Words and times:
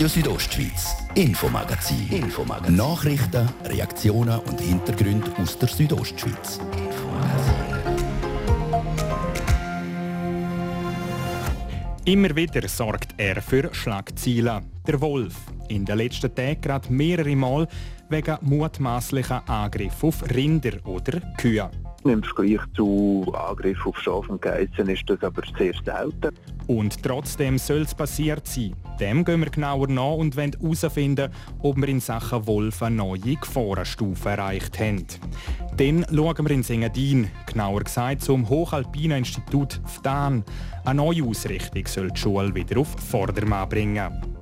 Radio 0.00 0.08
Südostschweiz, 0.08 0.96
Infomagazin. 1.14 2.08
Infomagazin. 2.08 2.74
Nachrichten, 2.74 3.46
Reaktionen 3.66 4.40
und 4.40 4.58
Hintergründe 4.58 5.30
aus 5.36 5.58
der 5.58 5.68
Südostschweiz. 5.68 6.58
Immer 12.06 12.34
wieder 12.34 12.66
sorgt 12.66 13.12
er 13.18 13.42
für 13.42 13.68
Schlagzeilen. 13.74 14.64
Der 14.86 14.98
Wolf. 15.02 15.34
In 15.68 15.84
den 15.84 15.98
letzten 15.98 16.34
Tagen 16.34 16.62
gerade 16.62 16.90
mehrere 16.90 17.36
Mal 17.36 17.68
wegen 18.08 18.38
mutmaßlicher 18.40 19.46
Angriffe 19.46 20.06
auf 20.06 20.22
Rinder 20.34 20.78
oder 20.86 21.20
Kühe. 21.36 21.70
Im 22.04 22.22
Vergleich 22.22 22.60
zu 22.74 23.30
Angriffen 23.34 23.88
auf 23.88 23.98
Schafe 23.98 24.32
und 24.32 24.40
Geissen 24.40 24.88
ist 24.88 25.02
das 25.06 25.22
aber 25.22 25.42
sehr 25.58 25.74
selten. 25.84 26.34
Und 26.66 27.02
trotzdem 27.02 27.58
soll 27.58 27.82
es 27.82 27.94
passiert 27.94 28.46
sein. 28.46 28.74
Dem 28.98 29.24
gehen 29.24 29.40
wir 29.40 29.50
genauer 29.50 29.88
nach 29.88 30.14
und 30.14 30.36
wollen 30.36 30.56
herausfinden, 30.58 31.30
ob 31.62 31.76
wir 31.76 31.88
in 31.88 32.00
Sachen 32.00 32.46
Wolf 32.46 32.82
eine 32.82 32.96
neue 32.96 33.36
Gefahrenstufe 33.36 34.30
erreicht 34.30 34.78
haben. 34.78 35.04
Dann 35.76 36.06
schauen 36.10 36.48
wir 36.48 36.50
in 36.50 36.64
Engadin, 36.64 37.28
genauer 37.46 37.80
gesagt 37.80 38.22
zum 38.22 38.48
Hochalpinen 38.48 39.18
Institut 39.18 39.80
FDAN. 39.84 40.44
Eine 40.84 41.02
neue 41.02 41.24
Ausrichtung 41.24 41.86
soll 41.86 42.10
die 42.10 42.20
Schule 42.20 42.54
wieder 42.54 42.80
auf 42.80 42.94
Vordermann 42.98 43.68
bringen. 43.68 44.39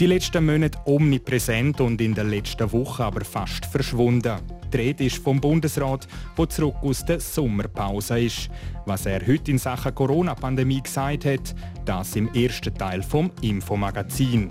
Die 0.00 0.06
letzten 0.06 0.46
Monate 0.46 0.78
omnipräsent 0.86 1.78
und 1.82 2.00
in 2.00 2.14
der 2.14 2.24
letzten 2.24 2.72
Woche 2.72 3.04
aber 3.04 3.22
fast 3.22 3.66
verschwunden. 3.66 4.38
Die 4.72 4.76
Rede 4.78 5.04
ist 5.04 5.18
vom 5.18 5.38
Bundesrat, 5.38 6.08
der 6.38 6.48
zurück 6.48 6.76
aus 6.80 7.04
der 7.04 7.20
Sommerpause 7.20 8.18
ist. 8.18 8.48
Was 8.86 9.04
er 9.04 9.20
heute 9.26 9.50
in 9.50 9.58
Sachen 9.58 9.94
Corona-Pandemie 9.94 10.80
gesagt 10.80 11.26
hat, 11.26 11.54
das 11.84 12.16
im 12.16 12.32
ersten 12.32 12.74
Teil 12.74 13.02
vom 13.02 13.30
Infomagazin. 13.42 14.50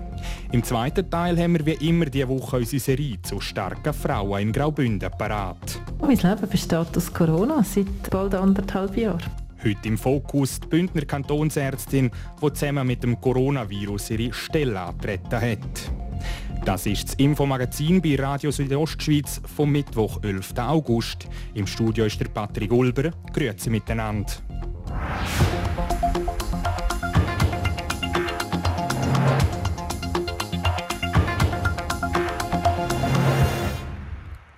Im 0.52 0.62
zweiten 0.62 1.10
Teil 1.10 1.36
haben 1.36 1.54
wir 1.54 1.66
wie 1.66 1.88
immer 1.88 2.04
diese 2.04 2.28
Woche 2.28 2.58
unsere 2.58 2.78
Serie 2.78 3.20
zu 3.20 3.40
starken 3.40 3.92
Frauen 3.92 4.42
in 4.42 4.52
Graubünden 4.52 5.10
parat. 5.18 5.80
Mein 6.00 6.16
Leben 6.16 6.48
besteht 6.48 6.96
aus 6.96 7.12
Corona 7.12 7.64
seit 7.64 8.08
bald 8.08 8.36
anderthalb 8.36 8.96
Jahren. 8.96 9.39
Heute 9.62 9.88
im 9.88 9.98
Fokus 9.98 10.58
die 10.58 10.68
Bündner 10.68 11.04
Kantonsärztin, 11.04 12.10
die 12.42 12.52
zusammen 12.54 12.86
mit 12.86 13.02
dem 13.02 13.20
Coronavirus 13.20 14.10
ihre 14.10 14.32
Stelle 14.32 14.80
antreten 14.80 15.38
hat. 15.38 15.92
Das 16.64 16.86
ist 16.86 17.08
das 17.08 17.14
Infomagazin 17.16 18.00
bei 18.00 18.16
Radio 18.16 18.50
Südostschweiz 18.50 19.42
vom 19.54 19.70
Mittwoch, 19.70 20.22
11. 20.22 20.54
August. 20.56 21.28
Im 21.52 21.66
Studio 21.66 22.06
ist 22.06 22.18
der 22.18 22.28
Patrick 22.28 22.72
Ulber. 22.72 23.10
Grüezi 23.34 23.68
miteinander. 23.68 24.32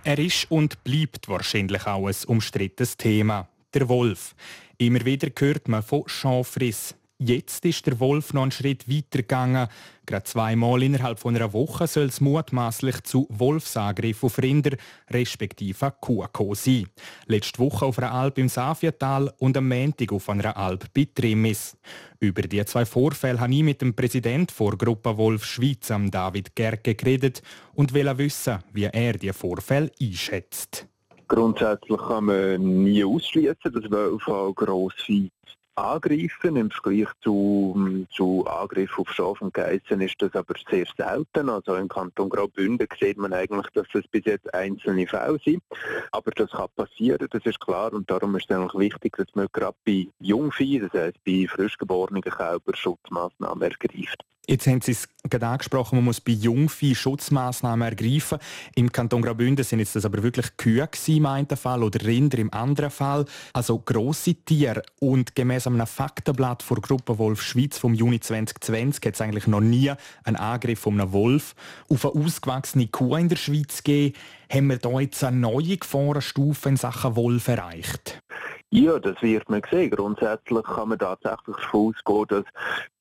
Er 0.04 0.18
ist 0.18 0.48
und 0.48 0.84
bleibt 0.84 1.28
wahrscheinlich 1.28 1.86
auch 1.88 2.06
ein 2.06 2.14
umstrittenes 2.26 2.96
Thema. 2.96 3.48
Der 3.74 3.88
Wolf. 3.88 4.34
Immer 4.78 5.04
wieder 5.04 5.28
hört 5.38 5.68
man 5.68 5.82
von 5.82 6.04
Schafriss. 6.06 6.94
Jetzt 7.24 7.64
ist 7.64 7.86
der 7.86 8.00
Wolf 8.00 8.32
noch 8.32 8.42
einen 8.42 8.50
Schritt 8.50 8.88
weiter 8.88 9.18
gegangen. 9.18 9.68
Gerade 10.06 10.24
zweimal 10.24 10.82
innerhalb 10.82 11.20
von 11.20 11.36
einer 11.36 11.52
Woche 11.52 11.86
soll 11.86 12.06
es 12.06 12.20
mutmaßlich 12.20 13.00
zu 13.04 13.28
Wolfsangriffen 13.30 14.26
auf 14.26 14.38
Rinder 14.38 14.76
respektive 15.08 15.94
Kuh 16.00 16.54
sein. 16.56 16.88
Letzte 17.26 17.60
Woche 17.60 17.86
auf 17.86 17.98
einer 17.98 18.12
Alp 18.12 18.38
im 18.38 18.48
Safiatal 18.48 19.32
und 19.38 19.56
am 19.56 19.68
Montag 19.68 20.10
auf 20.10 20.28
einer 20.28 20.56
Alp 20.56 20.92
bei 20.92 21.06
Trimis. 21.14 21.76
Über 22.18 22.42
die 22.42 22.64
zwei 22.64 22.84
Vorfälle 22.84 23.38
habe 23.38 23.54
ich 23.54 23.62
mit 23.62 23.82
dem 23.82 23.94
Präsidenten 23.94 24.52
der 24.58 24.76
Gruppe 24.76 25.16
Wolf 25.16 25.44
Schweiz, 25.44 25.92
David 26.10 26.56
Gerke, 26.56 26.96
geredet 26.96 27.40
und 27.74 27.94
will 27.94 28.18
wissen, 28.18 28.58
wie 28.72 28.84
er 28.84 29.12
die 29.12 29.32
Vorfälle 29.32 29.92
einschätzt. 30.00 30.88
Grundsätzlich 31.32 31.98
kann 31.98 32.26
man 32.26 32.84
nie 32.84 33.02
ausschließen, 33.02 33.72
dass 33.72 33.90
Wölfe 33.90 34.52
Grossvieh 34.54 35.30
angreifen. 35.76 36.56
Im 36.56 36.70
Vergleich 36.70 37.08
zu, 37.22 38.04
zu 38.14 38.44
Angriffen 38.46 39.00
auf 39.00 39.10
Schafe 39.10 39.46
und 39.46 39.54
Geissen 39.54 40.02
ist 40.02 40.16
das 40.18 40.34
aber 40.34 40.52
sehr 40.70 40.84
selten. 40.94 41.48
Also 41.48 41.76
im 41.76 41.88
Kanton 41.88 42.28
Graubünden 42.28 42.86
sieht 43.00 43.16
man 43.16 43.32
eigentlich, 43.32 43.66
dass 43.72 43.86
es 43.94 44.06
bis 44.08 44.26
jetzt 44.26 44.52
einzelne 44.52 45.06
Fälle 45.06 45.38
sind. 45.42 45.62
Aber 46.10 46.32
das 46.32 46.50
kann 46.50 46.68
passieren, 46.76 47.26
das 47.30 47.46
ist 47.46 47.60
klar. 47.60 47.94
Und 47.94 48.10
darum 48.10 48.36
ist 48.36 48.50
es 48.50 48.54
eigentlich 48.54 48.92
wichtig, 48.92 49.16
dass 49.16 49.34
man 49.34 49.46
gerade 49.54 49.76
bei 49.86 50.08
Jungvieh, 50.20 50.80
das 50.80 50.92
heißt 50.92 51.24
bei 51.24 51.46
frischgeborenen 51.48 52.20
Kälbern, 52.20 52.74
Schutzmaßnahmen 52.74 53.62
ergreift. 53.62 54.22
Jetzt 54.48 54.66
haben 54.66 54.80
Sie 54.80 54.90
es 54.90 55.08
gerade 55.30 55.46
angesprochen, 55.46 55.96
man 55.96 56.06
muss 56.06 56.20
bei 56.20 56.32
Jungvieh 56.32 56.96
Schutzmaßnahmen 56.96 57.86
ergreifen. 57.86 58.38
Im 58.74 58.90
Kanton 58.90 59.22
Graubünden 59.22 59.64
sind 59.64 59.78
jetzt 59.78 59.94
das 59.94 60.04
aber 60.04 60.24
wirklich 60.24 60.56
Kühe 60.56 60.88
im 61.06 61.26
einen 61.26 61.56
Fall 61.56 61.84
oder 61.84 62.04
Rinder 62.04 62.38
im 62.38 62.52
anderen 62.52 62.90
Fall. 62.90 63.24
Also 63.52 63.78
grosse 63.78 64.34
Tiere. 64.34 64.82
Und 64.98 65.36
gemäß 65.36 65.68
einem 65.68 65.86
Faktenblatt 65.86 66.64
vor 66.64 66.80
Gruppe 66.80 67.18
Wolf 67.18 67.40
Schweiz 67.40 67.78
vom 67.78 67.94
Juni 67.94 68.18
2020 68.18 69.06
hat 69.06 69.14
es 69.14 69.20
eigentlich 69.20 69.46
noch 69.46 69.60
nie 69.60 69.92
einen 70.24 70.36
Angriff 70.36 70.80
von 70.80 71.00
einem 71.00 71.12
Wolf 71.12 71.54
auf 71.88 72.04
eine 72.04 72.24
ausgewachsene 72.24 72.88
Kuh 72.88 73.14
in 73.14 73.28
der 73.28 73.36
Schweiz 73.36 73.84
gegeben. 73.84 74.16
Haben 74.52 74.66
wir 74.66 74.78
da 74.78 74.98
jetzt 74.98 75.22
eine 75.22 75.36
neue 75.36 75.76
Gefahrenstufe 75.76 76.68
in 76.68 76.76
Sachen 76.76 77.14
Wolf 77.14 77.46
erreicht? 77.46 78.20
Ja, 78.74 78.98
das 78.98 79.20
wird 79.20 79.50
man 79.50 79.60
sehen. 79.70 79.90
Grundsätzlich 79.90 80.64
kann 80.64 80.88
man 80.88 80.98
tatsächlich 80.98 81.56
davon 81.56 81.94
ausgehen, 81.94 82.26
dass 82.28 82.44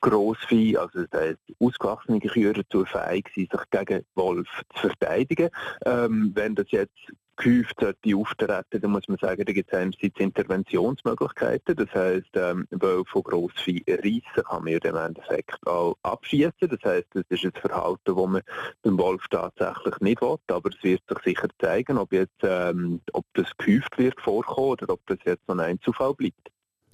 Grossvieh, 0.02 0.78
also 0.78 1.06
das 1.06 1.22
heißt 1.22 1.40
ausgewachsene 1.62 2.20
Kühe 2.20 2.52
dazu 2.52 2.84
fähig 2.84 3.30
sind, 3.34 3.52
sich 3.52 3.62
gegen 3.72 4.04
Wolf 4.16 4.50
zu 4.76 4.90
verteidigen. 4.90 5.50
Ähm, 5.86 6.34
wenn 6.36 6.56
das 6.56 6.66
jetzt 6.72 7.00
gehäuft 7.38 7.80
sollte 7.80 8.16
auftreten, 8.16 8.82
dann 8.82 8.92
muss 8.92 9.08
man 9.08 9.18
sagen, 9.18 9.44
da 9.46 9.52
gibt 9.52 9.72
es 9.72 9.78
einerseits 9.78 10.20
Interventionsmöglichkeiten. 10.20 11.76
Das 11.76 11.90
heisst, 11.94 12.30
ähm, 12.36 12.68
weil 12.72 13.04
von 13.06 13.24
Grossvieh 13.24 13.84
reissen 13.88 14.44
kann 14.48 14.64
man 14.64 14.74
im 14.74 14.96
Endeffekt 14.96 15.66
auch 15.66 15.96
abschießen. 16.04 16.54
Das 16.60 16.80
heisst, 16.84 17.08
das 17.14 17.24
ist 17.30 17.46
ein 17.46 17.52
Verhalten, 17.54 18.00
das 18.06 18.16
man 18.16 18.42
beim 18.84 18.98
Wolf 18.98 19.28
tatsächlich 19.30 20.00
nicht 20.00 20.22
will. 20.22 20.38
Aber 20.48 20.70
es 20.70 20.84
wird 20.84 21.02
sich 21.08 21.20
sicher 21.24 21.48
zeigen, 21.60 21.98
ob, 21.98 22.14
jetzt, 22.14 22.44
ähm, 22.44 23.02
ob 23.14 23.26
das 23.34 23.48
gehäuft 23.58 23.98
wird 23.98 24.20
vorkommen 24.22 24.72
oder 24.72 24.94
ob 24.94 25.06
das 25.08 25.20
jetzt 25.26 25.44
so 25.48 25.54
ein 25.54 25.60
Einzelfall 25.60 26.14
bleibt. 26.14 26.52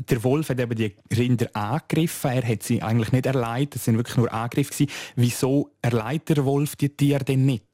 Der 0.09 0.23
Wolf 0.23 0.49
hat 0.49 0.59
eben 0.59 0.75
die 0.75 0.95
Rinder 1.15 1.47
angegriffen. 1.53 2.31
Er 2.31 2.47
hat 2.47 2.63
sie 2.63 2.81
eigentlich 2.81 3.11
nicht 3.11 3.25
erleidet. 3.25 3.77
Es 3.77 3.85
sind 3.85 3.97
wirklich 3.97 4.17
nur 4.17 4.31
Angriffe. 4.31 4.85
Wieso 5.15 5.71
erleidet 5.81 6.37
der 6.37 6.45
Wolf 6.45 6.75
die 6.75 6.89
Tiere 6.89 7.23
denn 7.23 7.45
nicht? 7.45 7.65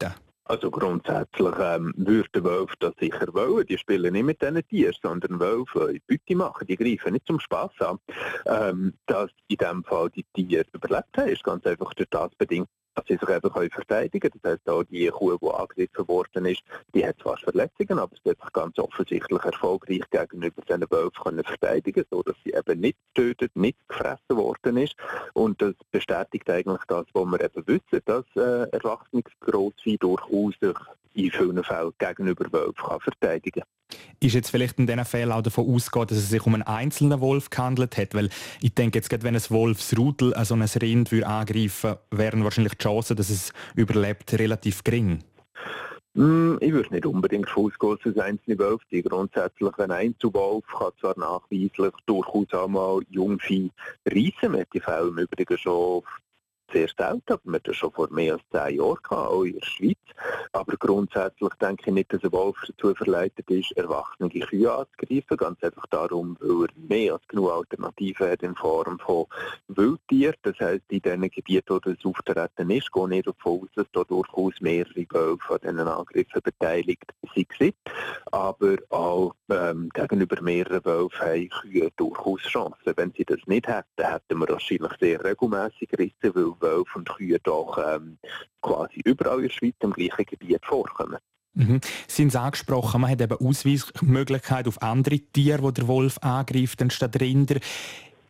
Also 0.46 0.70
grundsätzlich 0.70 1.54
ähm, 1.58 1.94
würde 1.96 2.44
Wölfe 2.44 2.74
das 2.78 2.92
sicher 3.00 3.32
wollen. 3.32 3.66
Die 3.66 3.78
spielen 3.78 4.12
nicht 4.12 4.24
mit 4.24 4.42
diesen 4.42 4.66
Tieren, 4.68 4.94
sondern 5.02 5.40
Wölfe 5.40 5.98
Beute 6.06 6.36
machen. 6.36 6.66
Die 6.66 6.76
greifen 6.76 7.14
nicht 7.14 7.26
zum 7.26 7.40
Spass 7.40 7.72
an. 7.80 7.98
Ähm, 8.44 8.92
dass 9.06 9.30
in 9.48 9.56
diesem 9.56 9.84
Fall 9.84 10.10
die 10.10 10.26
Tiere 10.34 10.66
überlebt 10.72 11.16
haben, 11.16 11.28
ist 11.28 11.44
ganz 11.44 11.64
einfach 11.64 11.94
durch 11.94 12.08
das 12.10 12.34
bedingt, 12.36 12.68
dass 12.94 13.06
sie 13.06 13.16
sich 13.16 13.28
eben 13.28 13.52
können 13.52 13.70
verteidigen 13.70 14.30
können. 14.30 14.40
Das 14.42 14.52
heisst, 14.52 14.68
auch 14.68 14.84
die 14.84 15.08
Kuh, 15.08 15.36
die 15.36 15.46
angegriffen 15.46 16.08
worden 16.08 16.46
ist, 16.46 16.62
die 16.94 17.06
hat 17.06 17.18
zwar 17.20 17.36
Verletzungen, 17.38 17.98
aber 17.98 18.14
sie 18.22 18.30
hat 18.30 18.40
sich 18.40 18.52
ganz 18.52 18.78
offensichtlich 18.78 19.42
erfolgreich 19.42 20.02
gegenüber 20.10 20.62
diesen 20.62 20.90
Wölfen 20.90 21.22
können 21.22 21.44
verteidigen 21.44 22.04
sodass 22.10 22.36
sie 22.44 22.52
eben 22.52 22.80
nicht 22.80 22.98
getötet, 23.14 23.54
nicht 23.56 23.78
gefressen 23.88 24.36
worden 24.36 24.76
ist. 24.76 24.94
Und 25.32 25.60
das 25.60 25.74
bestätigt 25.90 26.48
eigentlich 26.50 26.82
das, 26.88 27.06
was 27.12 27.24
wir 27.24 27.40
eben 27.40 27.66
wissen, 27.66 28.02
dass 28.04 28.24
äh, 28.36 28.68
erwachsenes 28.70 29.24
Grossvieh 29.40 29.98
durchaus 29.98 30.54
sich 30.60 30.76
in 31.14 31.30
vielen 31.30 31.64
Fällen 31.64 31.92
gegenüber 31.98 32.52
Wölfen 32.52 32.84
kann 32.86 33.00
verteidigen 33.00 33.62
ist 34.20 34.34
jetzt 34.34 34.50
vielleicht 34.50 34.78
in 34.78 34.86
diesen 34.86 35.04
Fällen 35.04 35.32
auch 35.32 35.42
davon 35.42 35.72
ausgeht, 35.72 36.10
dass 36.10 36.18
es 36.18 36.30
sich 36.30 36.44
um 36.46 36.54
einen 36.54 36.62
einzelnen 36.62 37.20
Wolf 37.20 37.50
gehandelt 37.50 37.96
hat? 37.96 38.14
Weil 38.14 38.30
ich 38.60 38.74
denke 38.74 38.98
jetzt, 38.98 39.10
gerade 39.10 39.22
wenn 39.22 39.34
ein 39.34 39.42
Wolfsrudel 39.50 40.34
so 40.44 40.54
ein 40.54 40.62
Rind 40.62 41.12
würde 41.12 41.26
angreifen 41.26 41.96
wären 42.10 42.44
wahrscheinlich 42.44 42.74
die 42.74 42.82
Chancen, 42.82 43.16
dass 43.16 43.30
es 43.30 43.52
überlebt, 43.74 44.32
relativ 44.34 44.84
gering. 44.84 45.22
Mm, 46.14 46.56
ich 46.60 46.72
würde 46.72 46.94
nicht 46.94 47.06
unbedingt 47.06 47.48
davon 47.48 47.66
ausgehen, 47.66 47.96
dass 48.02 48.12
es 48.14 48.18
einzelne 48.18 48.58
Wölfe 48.58 48.84
sind. 48.90 49.08
Grundsätzlich 49.08 49.78
ein 49.78 49.90
Einzelwolf 49.90 50.64
kann 50.66 50.92
zwar 51.00 51.18
nachweislich 51.18 51.92
durchaus 52.06 52.52
auch 52.52 52.68
mal 52.68 53.00
Jungvieh 53.10 53.70
reissen. 54.06 54.52
Man 54.52 54.60
hat 54.60 54.68
die 54.72 54.80
Fälle 54.80 55.08
im 55.08 55.18
Übrigen 55.18 55.58
schon 55.58 56.02
sehr 56.72 56.88
selten, 56.96 57.32
aber 57.32 57.42
wir 57.44 57.60
das 57.60 57.76
schon 57.76 57.92
vor 57.92 58.10
mehr 58.10 58.34
als 58.34 58.42
zehn 58.50 58.78
Jahren 58.78 58.98
gehabt, 59.02 59.30
auch 59.30 59.42
in 59.44 59.54
der 59.54 59.66
Schweiz. 59.66 59.96
Aber 60.52 60.76
grundsätzlich 60.76 61.52
denke 61.60 61.84
ich 61.86 61.94
nicht, 61.94 62.12
dass 62.12 62.22
ein 62.22 62.32
Wolf 62.32 62.56
dazu 62.66 62.94
verleitet 62.94 63.50
ist, 63.50 63.72
erwachsene 63.72 64.30
Kühe 64.30 64.72
anzugreifen. 64.72 65.36
Ganz 65.36 65.62
einfach 65.62 65.86
darum, 65.86 66.36
weil 66.40 66.66
er 66.66 66.88
mehr 66.88 67.14
als 67.14 67.26
genug 67.28 67.50
Alternativen 67.50 68.30
hat 68.30 68.42
in 68.42 68.54
Form 68.54 68.98
von 68.98 69.26
Wildtieren. 69.68 70.36
Das 70.42 70.58
heisst, 70.60 70.84
in 70.88 71.00
den 71.00 71.22
Gebieten, 71.22 71.74
wo 71.74 71.78
das 71.78 72.04
Auftreten 72.04 72.70
ist, 72.70 72.92
gehe 72.92 73.08
nicht 73.08 73.26
davon 73.26 73.62
aus, 73.62 73.68
dass 73.74 73.86
da 73.92 74.04
durchaus 74.04 74.60
mehrere 74.60 75.06
Wölfe 75.10 75.54
an 75.54 75.58
diesen 75.62 75.88
Angriffen 75.88 76.42
beteiligt 76.42 77.12
sind. 77.58 77.74
Aber 78.30 78.76
auch 78.90 79.34
ähm, 79.50 79.88
gegenüber 79.92 80.40
mehreren 80.40 80.84
Wölfen 80.84 81.26
haben 81.26 81.48
Kühe 81.48 81.90
durchaus 81.96 82.42
Chancen. 82.42 82.92
Wenn 82.96 83.12
sie 83.12 83.24
das 83.24 83.40
nicht 83.46 83.66
hätten, 83.66 83.84
hätten 83.96 84.38
wir 84.38 84.48
wahrscheinlich 84.48 84.92
sehr 85.00 85.22
regelmäßig 85.24 85.90
Risse, 85.98 86.34
weil 86.34 86.53
Wölfe 86.60 86.98
und 86.98 87.08
Kühe 87.08 87.38
doch 87.42 87.78
ähm, 87.78 88.18
quasi 88.62 89.00
überall 89.04 89.38
in 89.38 89.48
der 89.48 89.50
Schweiz 89.50 89.74
im 89.80 89.92
gleichen 89.92 90.26
Gebiet 90.26 90.64
vorkommen. 90.64 91.18
Mhm. 91.54 91.80
Sie 92.08 92.22
haben 92.22 92.28
es 92.28 92.36
angesprochen, 92.36 93.00
man 93.00 93.10
hat 93.10 93.20
eben 93.20 93.38
Ausweismöglichkeit 93.38 94.66
auf 94.66 94.82
andere 94.82 95.18
Tiere, 95.18 95.62
die 95.62 95.80
der 95.80 95.88
Wolf 95.88 96.18
angreift, 96.18 96.82
anstatt 96.82 97.20
Rinder. 97.20 97.56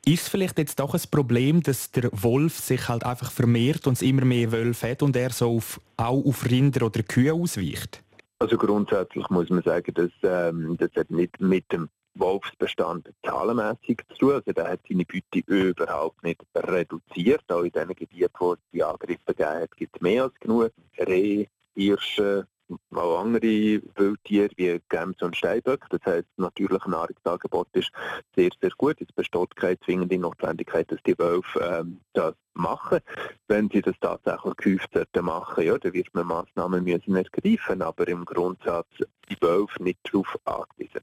Ist 0.06 0.24
es 0.24 0.28
vielleicht 0.28 0.58
jetzt 0.58 0.78
doch 0.78 0.92
ein 0.92 1.00
Problem, 1.10 1.62
dass 1.62 1.90
der 1.90 2.10
Wolf 2.12 2.58
sich 2.58 2.88
halt 2.88 3.04
einfach 3.06 3.30
vermehrt 3.30 3.86
und 3.86 3.94
es 3.94 4.02
immer 4.02 4.26
mehr 4.26 4.52
Wölfe 4.52 4.90
hat 4.90 5.02
und 5.02 5.16
er 5.16 5.30
so 5.30 5.56
auf, 5.56 5.80
auch 5.96 6.22
auf 6.26 6.44
Rinder 6.44 6.84
oder 6.84 7.02
Kühe 7.02 7.32
ausweicht? 7.32 8.02
Also 8.38 8.58
grundsätzlich 8.58 9.30
muss 9.30 9.48
man 9.48 9.62
sagen, 9.62 9.94
dass 9.94 10.10
ähm, 10.22 10.76
das 10.78 10.90
hat 10.94 11.10
nicht 11.10 11.40
mit 11.40 11.72
dem 11.72 11.88
Wolfsbestand 12.14 13.12
zahlenmässig 13.24 14.02
zu. 14.18 14.32
Also 14.32 14.52
der 14.52 14.68
hat 14.68 14.80
seine 14.88 15.04
Beute 15.04 15.44
überhaupt 15.46 16.22
nicht 16.22 16.42
reduziert. 16.54 17.44
Auch 17.50 17.62
in 17.62 17.70
den 17.70 17.88
Gebieten, 17.88 18.30
wo 18.38 18.52
es 18.54 18.58
die 18.72 18.82
Angriffe 18.82 19.20
gegeben 19.26 19.60
hat, 19.60 19.76
gibt 19.76 19.96
es 19.96 20.02
mehr 20.02 20.24
als 20.24 20.34
genug. 20.40 20.70
Reh, 20.98 21.46
Hirsche, 21.74 22.46
auch 22.94 23.20
andere 23.20 23.82
Wildtiere 23.96 24.50
wie 24.56 24.80
Gämse 24.88 25.24
und 25.24 25.36
Steinböcke. 25.36 25.86
Das 25.90 26.00
heißt, 26.04 26.26
das 26.36 26.44
natürliche 26.44 26.90
Nahrungsangebot 26.90 27.68
ist 27.72 27.90
sehr, 28.34 28.50
sehr 28.60 28.70
gut. 28.76 28.96
Es 29.00 29.12
besteht 29.12 29.56
keine 29.56 29.78
zwingende 29.80 30.18
Notwendigkeit, 30.18 30.90
dass 30.90 31.02
die 31.06 31.18
Wölfe 31.18 31.60
ähm, 31.60 32.00
das 32.12 32.34
machen. 32.54 33.00
Wenn 33.48 33.68
sie 33.70 33.82
das 33.82 33.96
tatsächlich 34.00 34.56
gehäuft 34.56 35.22
machen, 35.22 35.64
ja, 35.64 35.76
dann 35.76 35.92
wird 35.92 36.14
man 36.14 36.26
Massnahmen 36.26 36.84
müssen 36.84 37.16
ergreifen, 37.16 37.82
aber 37.82 38.08
im 38.08 38.24
Grundsatz 38.24 38.88
die 39.28 39.36
Wölfe 39.40 39.82
nicht 39.82 39.98
darauf 40.04 40.38
angewiesen. 40.44 41.00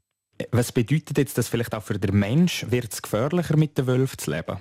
Was 0.50 0.72
bedeutet 0.72 1.18
jetzt 1.18 1.38
das 1.38 1.48
vielleicht 1.48 1.74
auch 1.74 1.82
für 1.82 1.98
den 1.98 2.18
Mensch? 2.18 2.66
Wird 2.68 2.92
es 2.92 3.02
gefährlicher, 3.02 3.56
mit 3.56 3.78
den 3.78 3.86
Wölfen 3.86 4.18
zu 4.18 4.30
leben? 4.30 4.58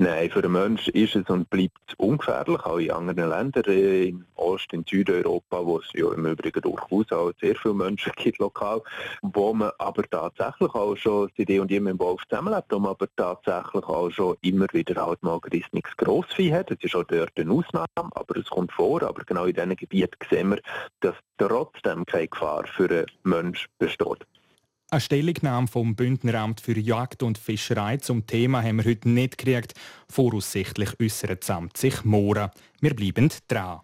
Nein, 0.00 0.30
für 0.30 0.42
den 0.42 0.52
Menschen 0.52 0.94
ist 0.94 1.16
es 1.16 1.28
und 1.28 1.50
bleibt 1.50 1.76
es 1.88 1.94
ungefährlich, 1.96 2.60
auch 2.64 2.78
in 2.78 2.92
anderen 2.92 3.30
Ländern, 3.30 3.64
äh, 3.66 4.04
in 4.04 4.24
Ost- 4.36 4.72
und 4.72 4.88
Südeuropa, 4.88 5.64
wo 5.66 5.78
es 5.78 5.88
ja 5.92 6.12
im 6.12 6.24
Übrigen 6.24 6.60
durchaus 6.60 7.10
auch 7.10 7.32
sehr 7.40 7.56
viele 7.56 7.74
Menschen 7.74 8.12
gibt 8.16 8.38
lokal, 8.38 8.80
wo 9.22 9.52
man 9.52 9.72
aber 9.78 10.04
tatsächlich 10.08 10.72
auch 10.74 10.94
schon 10.96 11.28
seit 11.36 11.50
eh 11.50 11.58
und 11.58 11.70
je 11.70 11.80
mit 11.80 11.94
dem 11.94 11.98
Wolf 11.98 12.22
zusammenlebt, 12.28 12.70
wo 12.70 12.78
man 12.78 12.92
aber 12.92 13.08
tatsächlich 13.16 13.84
auch 13.84 14.10
schon 14.10 14.36
immer 14.42 14.66
wieder 14.72 15.04
halt 15.04 15.22
mal 15.24 15.40
gerissenes 15.40 15.96
Grossvieh 15.96 16.52
hat. 16.52 16.70
Das 16.70 16.78
ist 16.80 16.94
auch 16.94 17.04
dort 17.04 17.32
eine 17.36 17.52
Ausnahme, 17.52 17.88
aber 17.96 18.36
es 18.36 18.46
kommt 18.46 18.72
vor. 18.72 19.02
Aber 19.02 19.24
genau 19.24 19.46
in 19.46 19.54
diesen 19.54 19.74
Gebieten 19.74 20.16
sehen 20.30 20.50
wir, 20.50 20.60
dass 21.00 21.16
trotzdem 21.38 22.06
keine 22.06 22.28
Gefahr 22.28 22.64
für 22.68 22.88
einen 22.88 23.06
Menschen 23.24 23.68
besteht. 23.78 24.24
Eine 24.90 25.02
Stellungnahme 25.02 25.66
vom 25.66 25.94
Bündneramt 25.94 26.62
für 26.62 26.78
Jagd 26.78 27.22
und 27.22 27.36
Fischerei 27.36 27.98
zum 27.98 28.26
Thema 28.26 28.62
haben 28.62 28.78
wir 28.78 28.86
heute 28.86 29.10
nicht 29.10 29.36
gekriegt. 29.36 29.74
Voraussichtlich 30.08 30.98
äußert 30.98 31.42
das 31.42 31.50
Amt 31.50 31.76
sich 31.76 32.06
morgen. 32.06 32.50
Wir 32.80 32.94
bleiben 32.94 33.28
dran. 33.48 33.80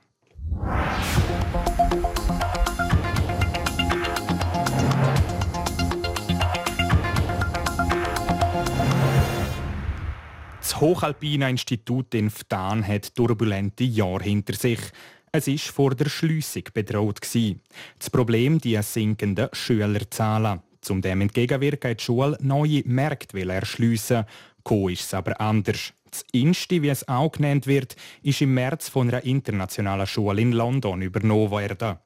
Das 10.59 10.81
Hochalpine 10.81 11.51
Institut 11.51 12.15
in 12.15 12.31
Ftan 12.31 12.87
hat 12.89 13.15
turbulente 13.15 13.85
Jahre 13.85 14.25
hinter 14.25 14.55
sich. 14.55 14.81
Es 15.33 15.49
ist 15.49 15.67
vor 15.67 15.95
der 15.95 16.09
Schliessung 16.09 16.65
bedroht 16.73 17.21
Das 17.21 18.09
Problem 18.11 18.59
die 18.59 18.81
sinkenden 18.81 19.51
Schülerzahlen. 19.53 20.63
Um 20.91 21.01
dem 21.01 21.21
entgegenwirken 21.21 21.91
hat 21.91 22.01
die 22.01 22.05
Schule 22.05 22.39
neue 22.41 22.83
Märkte 22.85 23.49
erschliessen. 23.49 24.25
Co 24.63 24.89
ist 24.89 25.03
es 25.03 25.15
aber 25.15 25.41
anders. 25.41 25.93
Das 26.11 26.25
Insti, 26.33 26.81
wie 26.83 26.91
es 26.91 27.09
auch 27.09 27.33
genannt 27.33 27.67
wird, 27.67 27.97
ist 28.23 28.41
im 28.41 28.55
März 28.55 28.89
von 28.89 29.09
einer 29.09 29.25
internationalen 29.25 30.07
Schule 30.07 30.41
in 30.41 30.53
London 30.53 31.03
übernommen 31.03 31.51
worden. 31.51 31.99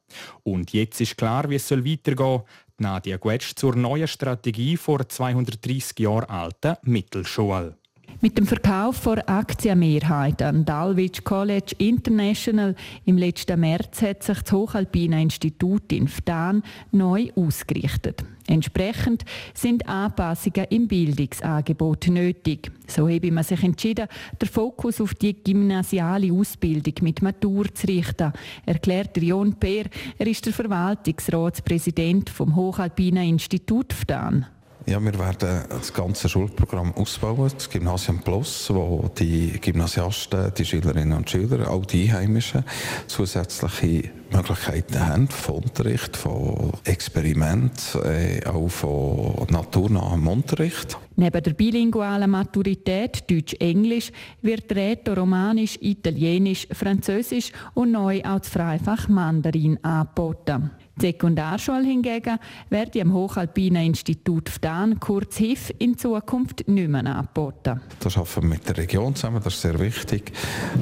Und 0.45 0.73
jetzt 0.73 1.01
ist 1.01 1.19
klar, 1.19 1.51
wie 1.51 1.57
es 1.57 1.71
weitergehen 1.71 2.17
soll. 2.17 2.45
Nadia 2.79 3.17
Guetsch 3.17 3.55
zur 3.57 3.75
neuen 3.75 4.09
Strategie 4.09 4.77
vor 4.77 5.07
230 5.07 5.99
Jahren 5.99 6.31
alten 6.31 6.77
Mittelschule. 6.83 7.77
Mit 8.21 8.37
dem 8.37 8.49
Verkauf 8.49 9.05
der 9.05 9.29
Aktienmehrheit 9.29 10.43
an 10.43 10.65
Dalwich 10.65 11.23
College 11.23 11.77
International 11.79 12.75
im 13.05 13.17
letzten 13.17 13.61
März 13.61 14.03
hat 14.03 14.25
sich 14.25 14.41
das 14.41 14.51
Hochalpine 14.51 15.23
Institut 15.23 15.93
in 15.93 16.09
Ftan 16.09 16.65
neu 16.91 17.29
ausgerichtet. 17.37 18.25
Entsprechend 18.49 19.25
sind 19.55 19.89
Anpassungen 19.89 20.67
im 20.71 20.89
Bildungsangebot 20.89 22.09
nötig. 22.09 22.73
So 22.89 23.09
habe 23.09 23.31
man 23.31 23.45
sich 23.45 23.63
entschieden, 23.63 24.09
den 24.43 24.49
Fokus 24.49 25.01
auf 25.01 25.15
die 25.15 25.37
gymnasiale 25.41 26.33
Ausbildung 26.33 26.95
mit 27.03 27.23
Matur 27.23 27.73
zu 27.73 27.87
richten, 27.87 28.33
erklärt 28.67 29.17
Jon 29.19 29.55
Peer. 29.55 29.85
Er 30.19 30.27
ist 30.27 30.45
der 30.45 30.55
Verwaltungsratspräsident 30.55 32.31
vom 32.31 32.57
Hochalpine 32.57 33.29
Institut 33.29 33.93
Ftan. 33.93 34.47
Ja, 34.89 35.05
wir 35.05 35.19
werden 35.19 35.65
das 35.69 35.93
ganze 35.93 36.31
Schulprogramm 36.31 36.95
ausbauen, 36.95 37.51
das 37.53 37.69
Gymnasium 37.69 38.21
Plus, 38.21 38.71
wo 38.73 39.11
die 39.19 39.61
Gymnasiasten, 39.61 40.51
die 40.57 40.65
Schülerinnen 40.65 41.13
und 41.13 41.29
Schüler, 41.29 41.71
auch 41.71 41.85
die 41.85 42.05
Einheimischen, 42.05 42.65
zusätzliche 43.07 44.11
Möglichkeiten 44.33 45.07
haben 45.07 45.29
von 45.29 45.57
Unterricht, 45.57 46.17
von 46.17 46.73
Experiment, 46.85 47.99
äh, 48.03 48.43
auch 48.47 48.69
von 48.69 49.47
naturnahem 49.51 50.27
Unterricht. 50.27 50.97
Neben 51.17 51.43
der 51.43 51.53
bilingualen 51.53 52.31
Maturität 52.31 53.31
Deutsch-Englisch 53.31 54.11
wird 54.41 54.75
Reto 54.75 55.13
Romanisch, 55.13 55.77
Italienisch, 55.83 56.67
Französisch 56.73 57.53
und 57.75 57.93
neu 57.93 58.23
auch 58.25 58.39
das 58.39 58.49
Freifach 58.49 59.07
Mandarin 59.09 59.85
angeboten. 59.85 60.71
Die 61.01 61.07
Sekundarschule 61.07 61.85
hingegen 61.85 62.39
werde 62.71 63.01
am 63.03 63.13
Hochalpinen 63.13 63.87
Institut 63.87 64.49
Fdan, 64.49 64.99
kurz 64.99 65.37
HIF, 65.37 65.73
in 65.79 65.97
Zukunft 65.97 66.67
nicht 66.67 66.89
mehr 66.89 67.07
angeboten. 67.07 67.81
Das 68.01 68.17
arbeiten 68.17 68.43
wir 68.43 68.49
mit 68.49 68.69
der 68.69 68.79
Region 68.79 69.15
zusammen, 69.15 69.41
das 69.45 69.55
ist 69.55 69.63
sehr 69.63 69.79
wichtig, 69.79 70.33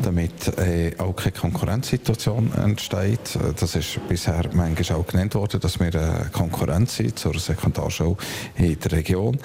damit 0.02 0.56
äh, 0.56 0.92
auch 0.96 1.14
keine 1.14 1.32
Konkurrenzsituation 1.32 2.50
entsteht. 2.54 3.38
Das 3.60 3.76
ist 3.76 4.00
bisher 4.08 4.48
manchmal 4.54 5.00
auch 5.00 5.06
genannt 5.06 5.34
worden, 5.34 5.60
dass 5.60 5.78
wir 5.78 5.94
eine 5.94 6.30
Konkurrenz 6.32 6.96
sind 6.96 7.18
zur 7.18 7.38
Sekundarschule 7.38 8.16
in 8.56 8.78
der 8.80 8.92
Region. 8.92 9.36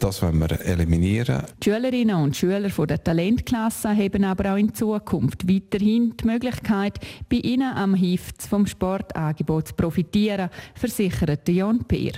Das 0.00 0.22
wollen 0.22 0.40
wir 0.40 0.60
eliminieren. 0.60 1.44
Die 1.62 1.70
Schülerinnen 1.70 2.16
und 2.16 2.36
Schüler 2.36 2.70
von 2.70 2.88
der 2.88 3.02
Talentklasse 3.02 3.90
haben 3.90 4.24
aber 4.24 4.54
auch 4.54 4.58
in 4.58 4.74
Zukunft 4.74 5.48
weiterhin 5.48 6.14
die 6.16 6.26
Möglichkeit, 6.26 6.98
bei 7.28 7.36
ihnen 7.36 7.72
am 7.76 7.94
HIF 7.94 8.32
vom 8.48 8.66
Sportangebot 8.66 9.68
zu 9.68 9.74
profitieren 9.74 10.15
profitieren, 10.16 10.50
versichert 10.74 11.48
Jon 11.48 11.84
Peer. 11.84 12.12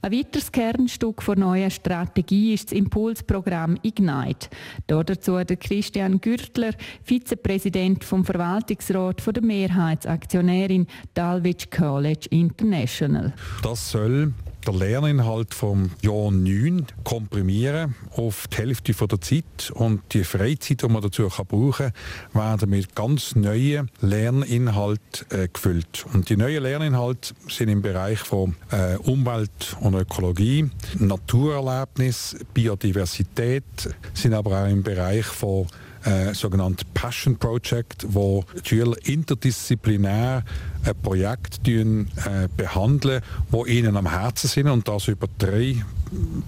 Ein 0.00 0.12
weiteres 0.12 0.52
Kernstück 0.52 1.24
der 1.26 1.36
neuen 1.36 1.70
Strategie 1.70 2.54
ist 2.54 2.70
das 2.70 2.78
Impulsprogramm 2.78 3.76
Ignite. 3.82 4.48
Dazu 4.86 5.42
der 5.42 5.56
Christian 5.56 6.20
Gürtler, 6.20 6.70
Vizepräsident 7.02 8.04
vom 8.04 8.24
Verwaltungsrat 8.24 9.20
der 9.26 9.42
Mehrheitsaktionärin 9.42 10.86
Dalwich 11.14 11.68
College 11.70 12.28
International. 12.30 13.34
Das 13.62 13.90
soll 13.90 14.32
der 14.68 14.74
Lerninhalt 14.74 15.54
vom 15.54 15.90
Jahr 16.02 16.30
9 16.30 16.84
komprimieren 17.02 17.94
auf 18.14 18.46
die 18.48 18.58
Hälfte 18.58 18.92
der 18.92 19.20
Zeit 19.20 19.70
und 19.72 20.02
die 20.12 20.24
Freizeit, 20.24 20.82
die 20.82 20.88
man 20.88 21.00
dazu 21.00 21.26
brauchen 21.28 21.72
kann, 21.72 21.92
werden 22.34 22.68
mit 22.68 22.94
ganz 22.94 23.34
neuen 23.34 23.90
Lerninhalten 24.02 25.26
äh, 25.30 25.48
gefüllt. 25.48 26.04
Und 26.12 26.28
die 26.28 26.36
neuen 26.36 26.62
Lerninhalte 26.62 27.34
sind 27.48 27.70
im 27.70 27.80
Bereich 27.80 28.18
von 28.18 28.56
äh, 28.70 28.96
Umwelt 28.96 29.74
und 29.80 29.94
Ökologie, 29.94 30.68
Naturerlebnis, 30.98 32.36
Biodiversität, 32.52 33.64
sind 34.12 34.34
aber 34.34 34.64
auch 34.64 34.68
im 34.68 34.82
Bereich 34.82 35.24
von 35.24 35.66
äh, 36.08 36.34
sogenannte 36.34 36.84
Passion 36.94 37.36
Project, 37.36 38.06
wo 38.08 38.44
Schüler 38.64 38.96
interdisziplinär 39.04 40.42
ein 40.84 40.94
Projekt 41.02 41.66
äh, 41.68 42.48
behandeln, 42.56 43.20
wo 43.50 43.66
ihnen 43.66 43.96
am 43.96 44.10
Herzen 44.10 44.48
sind 44.48 44.68
und 44.68 44.88
das 44.88 45.08
über 45.08 45.26
drei 45.38 45.76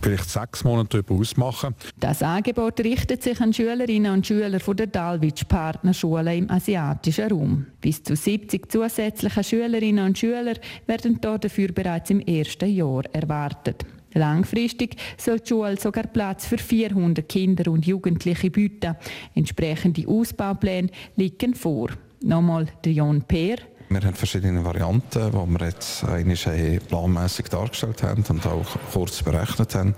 vielleicht 0.01 0.31
sechs 0.31 0.65
Monate 0.65 1.03
darüber 1.03 1.21
ausmachen. 1.21 1.75
Das 1.99 2.23
Angebot 2.23 2.81
richtet 2.81 3.23
sich 3.23 3.39
an 3.43 3.53
Schülerinnen 3.53 4.13
und 4.13 4.27
Schüler 4.27 4.59
von 4.59 4.77
der 4.77 4.87
Dalwich 4.87 5.47
Partnerschule 5.47 6.37
im 6.37 6.51
asiatischen 6.51 7.31
Raum. 7.31 7.67
Bis 7.81 8.03
zu 8.03 8.17
70 8.17 8.71
zusätzliche 8.73 9.45
Schülerinnen 9.45 10.07
und 10.07 10.19
Schüler 10.19 10.55
werden 10.87 11.21
dafür 11.21 11.73
bereits 11.73 12.09
im 12.09 12.21
ersten 12.21 12.71
Jahr 12.71 13.03
erwartet. 13.13 13.85
Langfristig 14.15 14.97
soll 15.17 15.41
die 15.41 15.49
Schule 15.49 15.79
sogar 15.79 16.05
Platz 16.05 16.47
für 16.47 16.59
400 16.59 17.29
Kinder 17.29 17.71
und 17.71 17.87
Jugendliche 17.87 18.51
bieten. 18.51 18.97
Entsprechende 19.35 20.07
Ausbaupläne 20.09 20.89
liegen 21.17 21.55
vor. 21.55 21.91
Nochmal 22.23 22.67
der 22.85 22.93
Jon 22.93 23.23
Peer. 23.23 23.59
Wir 23.93 24.03
haben 24.03 24.15
verschiedene 24.15 24.65
Varianten, 24.65 25.33
die 25.33 25.59
wir 25.59 25.67
jetzt 25.67 26.05
eigentlich 26.05 26.47
planmäßig 26.87 27.49
dargestellt 27.49 28.05
haben 28.05 28.25
und 28.29 28.47
auch 28.47 28.77
kurz 28.93 29.21
berechnet 29.21 29.75
haben. 29.75 29.97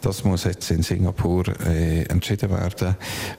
Das 0.00 0.24
muss 0.24 0.44
jetzt 0.44 0.70
in 0.70 0.82
Singapur 0.82 1.44
äh, 1.66 2.04
entschieden 2.04 2.50
werden, 2.50 2.96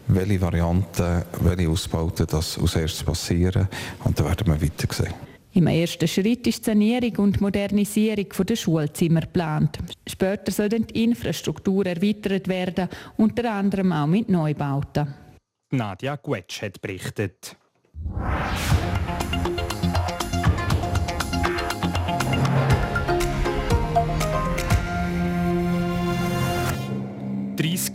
welche 0.07 0.41
Varianten, 0.41 1.23
welche 1.41 1.69
Ausbauten 1.69 2.27
das 2.29 2.59
als 2.59 2.75
erstes 2.75 3.03
passieren 3.03 3.67
und 4.03 4.19
dann 4.19 4.27
werden 4.27 4.45
wir 4.45 4.61
weiter 4.61 4.93
sehen. 4.93 5.34
Im 5.55 5.67
ersten 5.67 6.05
Schritt 6.05 6.45
ist 6.47 6.65
die 6.65 6.71
Sanierung 6.71 7.15
und 7.15 7.39
Modernisierung 7.39 8.27
der 8.45 8.55
Schulzimmer 8.57 9.21
geplant. 9.21 9.79
Später 10.05 10.51
soll 10.51 10.67
die 10.67 11.05
Infrastruktur 11.05 11.85
erweitert 11.85 12.49
werden, 12.49 12.89
unter 13.15 13.53
anderem 13.53 13.93
auch 13.93 14.05
mit 14.05 14.27
Neubauten. 14.27 15.13
Nadja 15.71 16.17
Guetsch 16.17 16.61
hat 16.61 16.81
berichtet. 16.81 17.55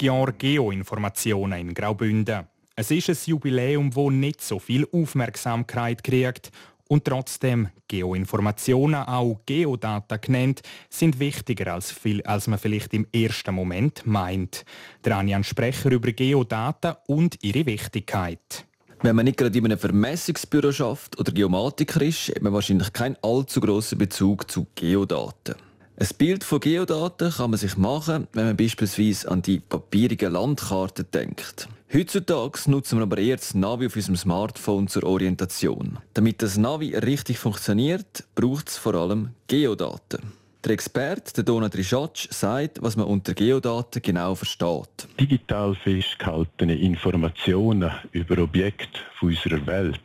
Jahre 0.00 0.32
Geoinformationen 0.32 1.60
in 1.60 1.74
Graubünden. 1.74 2.46
Es 2.74 2.90
ist 2.90 3.10
ein 3.10 3.18
Jubiläum, 3.26 3.90
das 3.90 4.10
nicht 4.10 4.40
so 4.40 4.58
viel 4.58 4.88
Aufmerksamkeit 4.90 6.02
kriegt 6.02 6.50
und 6.90 7.04
trotzdem 7.04 7.68
Geoinformationen, 7.86 9.04
auch 9.04 9.40
Geodaten 9.46 10.20
genannt, 10.20 10.62
sind 10.88 11.20
wichtiger 11.20 11.74
als, 11.74 11.92
viel, 11.92 12.20
als 12.22 12.48
man 12.48 12.58
vielleicht 12.58 12.92
im 12.92 13.06
ersten 13.12 13.54
Moment 13.54 14.04
meint. 14.06 14.64
Der 15.04 15.16
Anjan 15.16 15.44
Sprecher 15.44 15.92
über 15.92 16.10
Geodaten 16.10 16.96
und 17.06 17.36
ihre 17.42 17.64
Wichtigkeit. 17.64 18.66
Wenn 19.02 19.14
man 19.14 19.24
nicht 19.24 19.38
gerade 19.38 19.56
in 19.56 19.66
einem 19.66 19.78
Vermessungsbüro 19.78 20.72
schafft 20.72 21.18
oder 21.18 21.30
Geomatiker 21.30 22.02
ist, 22.02 22.28
hat 22.28 22.42
man 22.42 22.52
wahrscheinlich 22.52 22.92
keinen 22.92 23.16
allzu 23.22 23.60
grossen 23.60 23.96
Bezug 23.96 24.50
zu 24.50 24.66
Geodaten. 24.74 25.54
Ein 25.96 26.08
Bild 26.18 26.42
von 26.42 26.58
Geodaten 26.58 27.30
kann 27.30 27.50
man 27.50 27.58
sich 27.58 27.76
machen, 27.76 28.26
wenn 28.32 28.46
man 28.46 28.56
beispielsweise 28.56 29.30
an 29.30 29.42
die 29.42 29.60
papierigen 29.60 30.32
Landkarten 30.32 31.06
denkt. 31.12 31.68
Heutzutage 31.92 32.70
nutzen 32.70 33.00
wir 33.00 33.02
aber 33.02 33.18
eher 33.18 33.34
das 33.34 33.52
Navi 33.52 33.86
auf 33.86 33.96
unserem 33.96 34.14
Smartphone 34.14 34.86
zur 34.86 35.02
Orientation. 35.02 35.98
Damit 36.14 36.40
das 36.40 36.56
Navi 36.56 36.94
richtig 36.94 37.40
funktioniert, 37.40 38.22
braucht 38.36 38.68
es 38.68 38.78
vor 38.78 38.94
allem 38.94 39.30
Geodaten. 39.48 40.32
Der 40.62 40.70
Experte, 40.70 41.32
der 41.32 41.42
Donat 41.42 41.74
Rischatsch, 41.74 42.28
sagt, 42.30 42.80
was 42.80 42.94
man 42.94 43.06
unter 43.06 43.34
Geodaten 43.34 44.02
genau 44.02 44.36
versteht. 44.36 45.08
Digital 45.18 45.74
festgehaltene 45.74 46.76
Informationen 46.76 47.90
über 48.12 48.40
Objekte 48.40 49.00
unserer 49.20 49.66
Welt, 49.66 50.00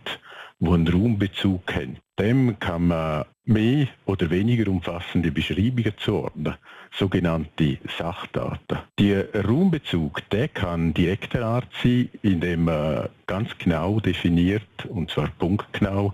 die 0.59 0.67
einen 0.67 0.87
Raumbezug 0.87 1.73
haben, 1.73 1.97
dem 2.19 2.59
kann 2.59 2.87
man 2.87 3.25
mehr 3.45 3.87
oder 4.05 4.29
weniger 4.29 4.69
umfassende 4.71 5.31
Beschreibungen 5.31 5.93
zuordnen, 5.97 6.55
sogenannte 6.91 7.77
Sachdaten. 7.97 8.79
Der 8.99 9.45
Raumbezug 9.45 10.27
der 10.29 10.47
kann 10.47 10.93
direkter 10.93 11.45
Art 11.45 11.67
sein, 11.83 12.09
indem 12.23 12.65
man 12.65 13.09
ganz 13.27 13.57
genau 13.57 13.99
definiert, 13.99 14.85
und 14.89 15.11
zwar 15.11 15.29
punktgenau, 15.37 16.13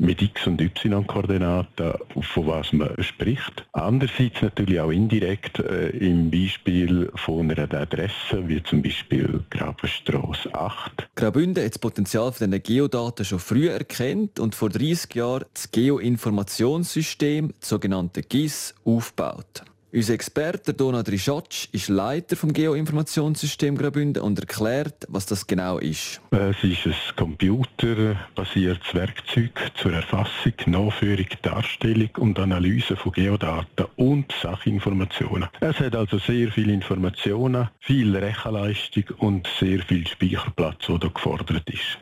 mit 0.00 0.22
X- 0.22 0.46
und 0.46 0.60
Y-Koordinaten, 0.60 1.92
von 2.20 2.46
was 2.46 2.72
man 2.72 2.90
spricht. 3.02 3.66
Andererseits 3.72 4.40
natürlich 4.40 4.80
auch 4.80 4.90
indirekt 4.90 5.58
äh, 5.58 5.90
im 5.90 6.30
Beispiel 6.30 7.10
von 7.14 7.50
einer 7.50 7.72
Adresse, 7.74 8.48
wie 8.48 8.62
zum 8.62 8.82
Beispiel 8.82 9.44
Grabenstrasse 9.50 10.54
8. 10.54 11.08
Graubünden 11.14 11.62
hat 11.62 11.72
das 11.72 11.78
Potenzial 11.78 12.32
von 12.32 12.50
diesen 12.50 12.62
Geodaten 12.62 13.24
schon 13.24 13.38
früh 13.38 13.68
erkannt 13.68 14.40
und 14.40 14.54
vor 14.54 14.70
30 14.70 15.14
Jahren 15.14 15.44
das 15.52 15.70
Geoinformationssystem, 15.70 17.52
das 17.60 17.68
sogenannte 17.68 18.22
GIS, 18.22 18.74
aufgebaut. 18.84 19.64
Unser 19.92 20.14
Experte 20.14 20.72
Donat 20.72 21.08
Rischatsch 21.08 21.66
ist 21.72 21.88
Leiter 21.88 22.36
vom 22.36 22.52
Geoinformationssystem 22.52 23.76
Graubünden 23.76 24.22
und 24.22 24.38
erklärt, 24.38 25.04
was 25.08 25.26
das 25.26 25.48
genau 25.48 25.78
ist. 25.78 26.20
Es 26.30 26.62
ist 26.62 26.86
ein 26.86 26.94
computerbasiertes 27.16 28.94
Werkzeug 28.94 29.50
zur 29.74 29.92
Erfassung, 29.92 30.52
Nachführung, 30.66 31.26
Darstellung 31.42 32.10
und 32.18 32.38
Analyse 32.38 32.94
von 32.94 33.10
Geodaten 33.10 33.86
und 33.96 34.32
Sachinformationen. 34.40 35.48
Es 35.58 35.80
hat 35.80 35.96
also 35.96 36.18
sehr 36.18 36.52
viele 36.52 36.72
Informationen, 36.72 37.68
viel 37.80 38.16
Rechenleistung 38.16 39.04
und 39.18 39.48
sehr 39.58 39.80
viel 39.80 40.06
Speicherplatz, 40.06 40.86
der 40.86 41.10
gefordert 41.10 41.68
ist. 41.68 41.98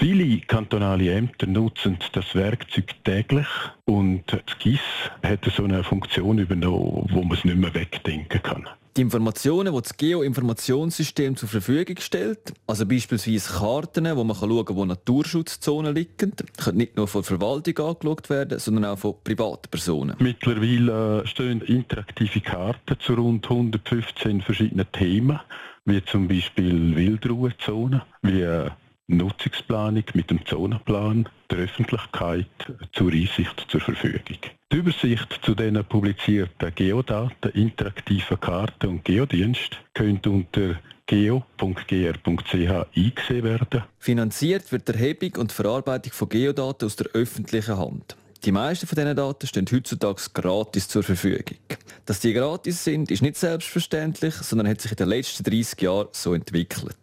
Viele 0.00 0.40
kantonale 0.40 1.12
Ämter 1.12 1.46
nutzen 1.46 1.98
das 2.12 2.34
Werkzeug 2.34 2.94
täglich 3.04 3.46
und 3.84 4.22
das 4.28 4.58
GIS 4.58 4.80
hat 5.22 5.44
so 5.54 5.62
eine 5.64 5.84
Funktion 5.84 6.38
übernommen, 6.38 7.06
wo 7.10 7.22
man 7.22 7.36
es 7.36 7.44
nicht 7.44 7.58
mehr 7.58 7.74
wegdenken 7.74 8.42
kann. 8.42 8.66
Die 8.96 9.02
Informationen, 9.02 9.74
die 9.74 9.82
das 9.82 9.94
Geoinformationssystem 9.98 11.36
zur 11.36 11.50
Verfügung 11.50 11.96
stellt, 11.98 12.54
also 12.66 12.86
beispielsweise 12.86 13.52
Karten, 13.52 14.16
wo 14.16 14.24
man 14.24 14.34
schauen 14.34 14.64
kann, 14.64 14.76
wo 14.76 14.86
Naturschutzzonen 14.86 15.94
liegen, 15.94 16.32
können 16.56 16.78
nicht 16.78 16.96
nur 16.96 17.06
von 17.06 17.20
der 17.20 17.36
Verwaltung 17.36 17.86
angeschaut 17.86 18.30
werden, 18.30 18.58
sondern 18.58 18.86
auch 18.86 18.98
von 18.98 19.16
Privatpersonen. 19.22 20.16
Mittlerweile 20.18 21.26
stehen 21.26 21.60
interaktive 21.60 22.40
Karten 22.40 22.96
zu 23.00 23.12
rund 23.12 23.44
115 23.50 24.40
verschiedenen 24.40 24.90
Themen, 24.92 25.40
wie 25.84 26.02
zum 26.06 26.26
Beispiel 26.26 26.96
Wildruhezonen, 26.96 28.00
wie 28.22 28.70
Nutzungsplanung 29.10 30.04
mit 30.14 30.30
dem 30.30 30.44
Zonenplan 30.46 31.28
der 31.50 31.58
Öffentlichkeit 31.58 32.46
zur 32.92 33.12
Einsicht 33.12 33.66
zur 33.68 33.80
Verfügung. 33.80 34.38
Die 34.72 34.76
Übersicht 34.76 35.40
zu 35.42 35.54
den 35.54 35.84
publizierten 35.84 36.72
Geodaten, 36.74 37.50
interaktiven 37.52 38.38
Karten 38.40 38.88
und 38.88 39.04
Geodienst 39.04 39.78
könnte 39.94 40.30
unter 40.30 40.78
geo.gr.ch 41.06 42.54
eingesehen 42.54 43.44
werden. 43.44 43.82
Finanziert 43.98 44.70
wird 44.70 44.86
die 44.86 44.92
Erhebung 44.92 45.40
und 45.40 45.50
Verarbeitung 45.50 46.12
von 46.12 46.28
Geodaten 46.28 46.86
aus 46.86 46.94
der 46.94 47.08
öffentlichen 47.14 47.76
Hand. 47.76 48.16
Die 48.44 48.52
meisten 48.52 48.86
von 48.86 48.96
diesen 48.96 49.16
Daten 49.16 49.46
stehen 49.46 49.66
heutzutage 49.70 50.22
gratis 50.32 50.88
zur 50.88 51.02
Verfügung. 51.02 51.58
Dass 52.06 52.20
die 52.20 52.32
gratis 52.32 52.84
sind, 52.84 53.10
ist 53.10 53.22
nicht 53.22 53.36
selbstverständlich, 53.36 54.34
sondern 54.34 54.68
hat 54.68 54.80
sich 54.80 54.92
in 54.92 54.96
den 54.96 55.08
letzten 55.08 55.44
30 55.44 55.82
Jahren 55.82 56.08
so 56.12 56.32
entwickelt. 56.32 56.96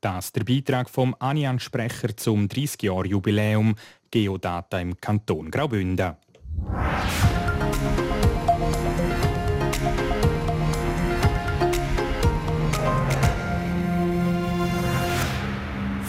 Das 0.00 0.32
der 0.32 0.44
Beitrag 0.44 0.88
vom 0.88 1.14
Anian-Sprecher 1.18 2.16
zum 2.16 2.46
30-Jahr-Jubiläum 2.46 3.74
Geodata 4.10 4.80
im 4.80 4.98
Kanton 4.98 5.50
Graubünden. 5.50 6.16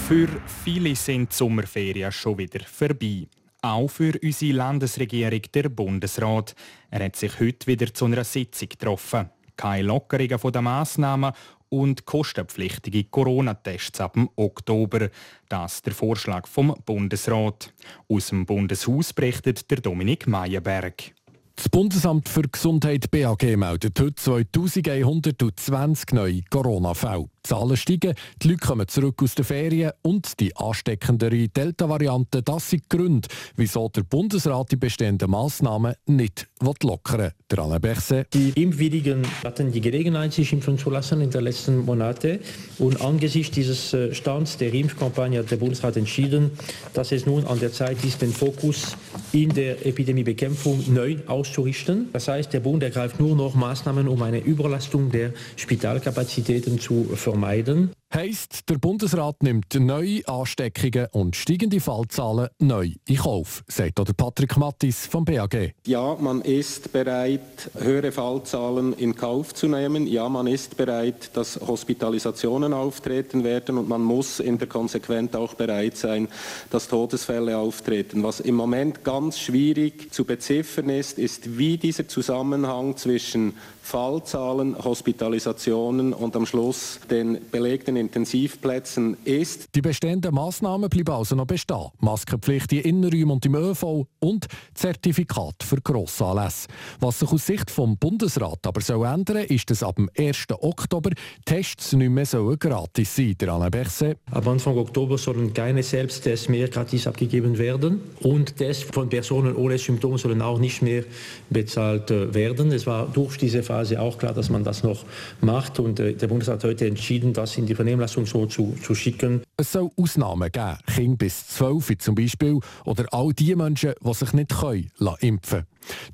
Für 0.07 0.27
viele 0.63 0.95
sind 0.95 1.31
die 1.31 1.35
Sommerferien 1.35 2.13
schon 2.13 2.37
wieder 2.37 2.61
vorbei. 2.61 3.27
Auch 3.61 3.89
für 3.89 4.13
unsere 4.23 4.53
Landesregierung, 4.53 5.41
der 5.53 5.67
Bundesrat. 5.67 6.55
Er 6.89 7.03
hat 7.03 7.17
sich 7.17 7.37
heute 7.41 7.67
wieder 7.67 7.93
zu 7.93 8.05
einer 8.05 8.23
Sitzung 8.23 8.69
getroffen. 8.69 9.29
Keine 9.57 9.87
Lockerungen 9.87 10.51
der 10.51 10.61
Massnahmen 10.61 11.33
und 11.71 12.05
kostenpflichtige 12.05 13.05
Corona-Tests 13.05 13.99
ab 14.01 14.13
dem 14.13 14.29
Oktober. 14.35 15.09
Das 15.49 15.75
ist 15.75 15.85
der 15.87 15.93
Vorschlag 15.93 16.45
vom 16.47 16.75
Bundesrat. 16.85 17.73
Aus 18.07 18.27
dem 18.27 18.45
Bundeshaus 18.45 19.13
berichtet 19.13 19.71
der 19.71 19.81
Dominik 19.81 20.27
Meyerberg. 20.27 21.15
Das 21.55 21.69
Bundesamt 21.69 22.29
für 22.29 22.43
Gesundheit 22.43 23.09
BAG 23.09 23.57
meldet 23.57 23.99
heute 23.99 24.15
2120 24.15 26.11
neue 26.13 26.41
Corona-Fälle. 26.49 27.30
Die 27.43 27.49
Zahlen 27.49 27.75
steigen, 27.75 28.13
die 28.41 28.49
Leute 28.49 28.59
kommen 28.59 28.87
zurück 28.87 29.21
aus 29.23 29.33
den 29.33 29.45
Ferien 29.45 29.91
und 30.03 30.39
die 30.39 30.55
ansteckendere 30.55 31.47
Delta-Variante, 31.47 32.43
das 32.43 32.69
sind 32.69 32.83
die 32.83 32.97
Gründe, 32.97 33.27
wieso 33.55 33.89
der 33.89 34.03
Bundesrat 34.03 34.71
die 34.71 34.75
bestehenden 34.75 35.31
Massnahmen 35.31 35.95
nicht 36.05 36.47
lockern 36.83 37.19
will. 37.19 37.31
Der 37.49 37.59
Alain 37.59 37.81
Berset. 37.81 38.27
Die 38.33 38.49
Impfwilligen 38.61 39.25
hatten 39.43 39.71
die 39.71 39.81
Gelegenheit, 39.81 40.33
sich 40.33 40.53
impfen 40.53 40.77
zu 40.77 40.89
lassen 40.89 41.19
in 41.21 41.31
den 41.31 41.43
letzten 41.43 41.79
Monaten. 41.79 42.39
Und 42.77 43.01
angesichts 43.01 43.53
dieses 43.53 43.93
äh, 43.93 44.13
Stands 44.13 44.57
der 44.57 44.73
Impfkampagne 44.73 45.39
hat 45.39 45.51
der 45.51 45.57
Bundesrat 45.57 45.97
entschieden, 45.97 46.51
dass 46.93 47.11
es 47.11 47.25
nun 47.25 47.45
an 47.45 47.59
der 47.59 47.73
Zeit 47.73 48.03
ist, 48.03 48.21
den 48.21 48.31
Fokus 48.31 48.95
in 49.31 49.49
der 49.49 49.85
Epidemiebekämpfung 49.85 50.93
neu 50.93 51.17
auszurichten. 51.25 52.09
Das 52.13 52.27
heißt, 52.27 52.53
der 52.53 52.59
Bund 52.59 52.83
ergreift 52.83 53.19
nur 53.19 53.35
noch 53.35 53.55
Maßnahmen, 53.55 54.07
um 54.07 54.21
eine 54.21 54.39
Überlastung 54.39 55.09
der 55.11 55.33
Spitalkapazitäten 55.55 56.79
zu 56.79 57.09
vermeiden. 57.31 57.91
Heißt, 58.13 58.69
der 58.69 58.77
Bundesrat 58.77 59.41
nimmt 59.41 59.73
neue 59.73 60.27
Ansteckungen 60.27 61.07
und 61.13 61.33
steigende 61.33 61.79
Fallzahlen 61.79 62.49
neu 62.59 62.89
in 63.07 63.15
Kauf, 63.15 63.63
sagt 63.69 63.99
der 63.99 64.13
Patrick 64.13 64.57
Mattis 64.57 65.07
vom 65.07 65.23
BAG. 65.23 65.73
Ja, 65.87 66.17
man 66.19 66.41
ist 66.41 66.91
bereit, 66.91 67.71
höhere 67.79 68.11
Fallzahlen 68.11 68.91
in 68.97 69.15
Kauf 69.15 69.53
zu 69.53 69.69
nehmen. 69.69 70.07
Ja, 70.07 70.27
man 70.27 70.47
ist 70.47 70.75
bereit, 70.75 71.31
dass 71.35 71.61
Hospitalisationen 71.65 72.73
auftreten 72.73 73.45
werden 73.45 73.77
und 73.77 73.87
man 73.87 74.01
muss 74.01 74.41
in 74.41 74.57
der 74.57 74.67
Konsequenz 74.67 75.33
auch 75.33 75.53
bereit 75.53 75.95
sein, 75.95 76.27
dass 76.69 76.89
Todesfälle 76.89 77.57
auftreten. 77.57 78.23
Was 78.23 78.41
im 78.41 78.55
Moment 78.55 79.05
ganz 79.05 79.39
schwierig 79.39 80.13
zu 80.13 80.25
beziffern 80.25 80.89
ist, 80.89 81.17
ist, 81.17 81.57
wie 81.57 81.77
dieser 81.77 82.09
Zusammenhang 82.09 82.97
zwischen 82.97 83.53
Fallzahlen, 83.81 84.77
Hospitalisationen 84.81 86.13
und 86.13 86.35
am 86.35 86.45
Schluss 86.45 86.99
den 87.09 87.39
belegten 87.51 87.97
Intensivplätzen 88.01 89.15
ist. 89.23 89.69
Die 89.75 89.81
bestehenden 89.81 90.33
Massnahmen 90.33 90.89
bleiben 90.89 91.13
also 91.13 91.35
noch 91.35 91.45
bestehen. 91.45 91.87
Maskenpflicht 91.99 92.73
in 92.73 92.81
Innenräumen 92.81 93.31
und 93.31 93.45
im 93.45 93.55
ÖV 93.55 94.05
und 94.19 94.47
Zertifikat 94.73 95.63
für 95.63 95.77
Grossanlässe. 95.77 96.67
Was 96.99 97.19
sich 97.19 97.31
aus 97.31 97.45
Sicht 97.45 97.71
vom 97.71 97.97
Bundesrat 97.97 98.59
aber 98.65 98.81
soll 98.81 99.05
ändern, 99.05 99.45
ist, 99.45 99.69
dass 99.69 99.83
ab 99.83 99.95
dem 99.95 100.09
1. 100.17 100.47
Oktober 100.59 101.11
Tests 101.45 101.93
nicht 101.93 102.09
mehr 102.09 102.25
sollen 102.25 102.57
gratis 102.59 103.15
sein 103.15 103.35
der 103.39 103.49
Alain 103.49 103.71
Berset. 103.71 104.17
Ab 104.31 104.47
Anfang 104.47 104.77
Oktober 104.77 105.17
sollen 105.17 105.53
keine 105.53 105.83
Selbsttests 105.83 106.49
mehr 106.49 106.67
gratis 106.67 107.07
abgegeben 107.07 107.57
werden 107.57 108.01
und 108.21 108.57
Tests 108.57 108.83
von 108.91 109.09
Personen 109.09 109.55
ohne 109.55 109.77
Symptome 109.77 110.17
sollen 110.17 110.41
auch 110.41 110.59
nicht 110.59 110.81
mehr 110.81 111.03
bezahlt 111.49 112.11
äh, 112.11 112.33
werden. 112.33 112.71
Es 112.71 112.87
war 112.87 113.07
durch 113.07 113.37
diese 113.37 113.63
Phase 113.63 114.01
auch 114.01 114.17
klar, 114.17 114.33
dass 114.33 114.49
man 114.49 114.63
das 114.63 114.83
noch 114.83 115.05
macht 115.41 115.79
und 115.79 115.99
äh, 115.99 116.13
der 116.13 116.27
Bundesrat 116.27 116.55
hat 116.55 116.63
heute 116.63 116.87
entschieden, 116.87 117.33
das 117.33 117.57
in 117.57 117.65
die 117.65 117.75
Vernehmlassung 117.75 117.90
so 118.25 118.45
zu, 118.45 118.75
zu 118.81 118.95
schicken. 118.95 119.41
Es 119.61 119.73
soll 119.73 119.91
Ausnahmen 119.95 120.51
geben, 120.51 120.77
Kinder 120.87 121.17
bis 121.17 121.47
12 121.49 121.99
zum 121.99 122.15
Beispiel 122.15 122.59
oder 122.83 123.05
all 123.11 123.31
die 123.31 123.55
Menschen, 123.55 123.93
die 124.03 124.13
sich 124.15 124.33
nicht 124.33 124.49
können, 124.49 124.89
impfen. 125.19 125.67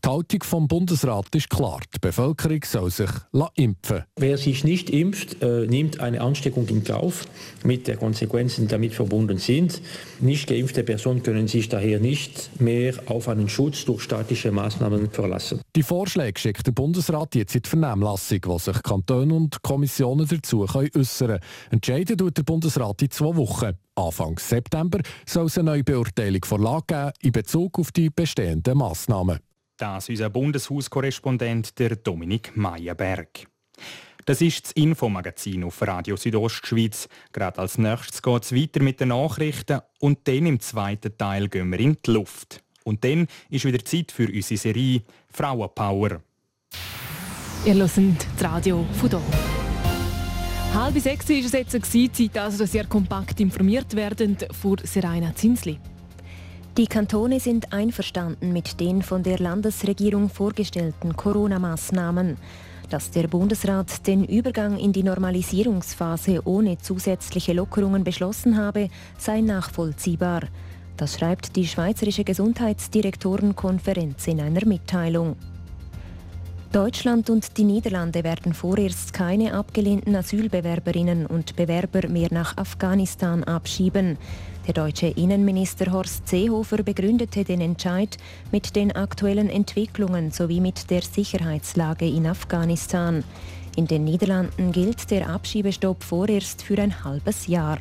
Die 0.03 0.09
Haltung 0.09 0.43
vom 0.43 0.67
Bundesrat 0.67 1.33
ist 1.35 1.49
klar. 1.49 1.79
Die 1.93 1.99
Bevölkerung 1.99 2.59
soll 2.63 2.89
sich 2.89 3.09
impfen 3.55 4.03
Wer 4.17 4.37
sich 4.37 4.63
nicht 4.63 4.89
impft, 4.89 5.41
äh, 5.41 5.65
nimmt 5.67 5.99
eine 5.99 6.21
Ansteckung 6.21 6.67
in 6.67 6.83
Kauf 6.83 7.25
mit 7.63 7.87
den 7.87 7.97
Konsequenzen, 7.97 8.61
die 8.63 8.67
damit 8.67 8.93
verbunden 8.93 9.37
sind. 9.37 9.81
Nicht 10.19 10.47
geimpfte 10.47 10.83
Personen 10.83 11.23
können 11.23 11.47
sich 11.47 11.69
daher 11.69 11.99
nicht 11.99 12.61
mehr 12.61 12.93
auf 13.07 13.27
einen 13.27 13.49
Schutz 13.49 13.85
durch 13.85 14.01
staatliche 14.01 14.51
Maßnahmen 14.51 15.11
verlassen. 15.11 15.61
Die 15.75 15.83
Vorschläge 15.83 16.39
schickt 16.39 16.65
der 16.65 16.71
Bundesrat 16.71 17.35
jetzt 17.35 17.55
in 17.55 17.61
die 17.61 17.69
Vernehmlassung, 17.69 18.39
wo 18.45 18.57
sich 18.57 18.81
Kantone 18.83 19.33
und 19.33 19.61
Kommissionen 19.61 20.27
dazu 20.27 20.63
äußern 20.63 21.27
können. 21.27 21.39
Entscheiden 21.71 22.17
tut 22.17 22.37
der 22.37 22.43
Bundesrat 22.43 23.01
in 23.01 23.11
zwei 23.11 23.35
Wochen. 23.37 23.77
Anfang 23.95 24.37
September 24.37 24.99
soll 25.25 25.45
es 25.45 25.57
eine 25.57 25.71
neue 25.71 25.83
Beurteilung 25.83 26.43
von 26.45 26.61
Lage 26.61 26.85
geben 26.87 27.11
in 27.21 27.31
Bezug 27.31 27.79
auf 27.79 27.91
die 27.91 28.09
bestehenden 28.09 28.77
Massnahmen. 28.77 29.39
Das 29.77 30.05
ist 30.05 30.09
unser 30.09 30.29
Bundeshauskorrespondent 30.29 31.77
der 31.79 31.95
Dominik 31.95 32.55
Meyerberg. 32.55 33.47
Das 34.25 34.41
ist 34.41 34.65
das 34.65 34.71
Infomagazin 34.73 35.63
auf 35.63 35.81
Radio 35.81 36.17
Südostschweiz. 36.17 37.07
Gerade 37.31 37.59
als 37.59 37.77
nächstes 37.77 38.21
geht 38.21 38.43
es 38.43 38.53
weiter 38.53 38.83
mit 38.83 38.99
den 38.99 39.09
Nachrichten 39.09 39.79
und 39.99 40.27
dann 40.27 40.45
im 40.45 40.59
zweiten 40.59 41.17
Teil 41.17 41.47
gehen 41.47 41.71
wir 41.71 41.79
in 41.79 41.97
die 42.05 42.11
Luft. 42.11 42.61
Und 42.83 43.03
dann 43.03 43.27
ist 43.49 43.65
wieder 43.65 43.83
Zeit 43.85 44.11
für 44.11 44.27
unsere 44.27 44.57
Serie 44.57 45.03
Frauenpower. 45.31 46.21
Ihr 47.65 47.75
hört 47.75 47.97
das 47.97 48.43
Radio 48.43 48.85
von 48.93 49.09
hier. 49.09 49.66
Halb 50.77 50.99
sechs 50.99 51.27
war 51.27 51.37
es 51.37 51.51
jetzt, 51.53 52.15
Zeit 52.15 52.37
also, 52.37 52.77
ihr 52.77 52.85
kompakt 52.85 53.39
informiert 53.39 53.95
werdet 53.95 54.47
vor 54.53 54.75
Serena 54.83 55.33
Zinsli. 55.33 55.79
Die 56.77 56.85
Kantone 56.85 57.39
sind 57.39 57.73
einverstanden 57.73 58.53
mit 58.53 58.79
den 58.79 59.01
von 59.01 59.23
der 59.23 59.39
Landesregierung 59.39 60.29
vorgestellten 60.29 61.15
Corona-Maßnahmen. 61.15 62.37
Dass 62.91 63.09
der 63.09 63.27
Bundesrat 63.27 64.05
den 64.05 64.23
Übergang 64.23 64.77
in 64.77 64.93
die 64.93 65.01
Normalisierungsphase 65.01 66.41
ohne 66.45 66.77
zusätzliche 66.77 67.53
Lockerungen 67.53 68.03
beschlossen 68.03 68.55
habe, 68.55 68.89
sei 69.17 69.41
nachvollziehbar. 69.41 70.41
Das 70.95 71.17
schreibt 71.17 71.55
die 71.55 71.65
Schweizerische 71.65 72.23
Gesundheitsdirektorenkonferenz 72.23 74.27
in 74.27 74.41
einer 74.41 74.67
Mitteilung. 74.67 75.37
Deutschland 76.71 77.29
und 77.29 77.57
die 77.57 77.63
Niederlande 77.63 78.25
werden 78.25 78.53
vorerst 78.53 79.13
keine 79.13 79.53
abgelehnten 79.53 80.15
Asylbewerberinnen 80.15 81.25
und 81.25 81.55
Bewerber 81.55 82.09
mehr 82.09 82.27
nach 82.31 82.57
Afghanistan 82.57 83.45
abschieben. 83.45 84.17
Der 84.67 84.73
deutsche 84.73 85.07
Innenminister 85.07 85.93
Horst 85.93 86.27
Seehofer 86.27 86.83
begründete 86.83 87.45
den 87.45 87.61
Entscheid 87.61 88.17
mit 88.51 88.75
den 88.75 88.91
aktuellen 88.91 89.49
Entwicklungen 89.49 90.31
sowie 90.31 90.59
mit 90.59 90.89
der 90.89 91.03
Sicherheitslage 91.03 92.05
in 92.05 92.27
Afghanistan. 92.27 93.23
In 93.77 93.87
den 93.87 94.03
Niederlanden 94.03 94.73
gilt 94.73 95.09
der 95.09 95.29
Abschiebestopp 95.29 96.03
vorerst 96.03 96.63
für 96.63 96.79
ein 96.79 97.05
halbes 97.05 97.47
Jahr. 97.47 97.77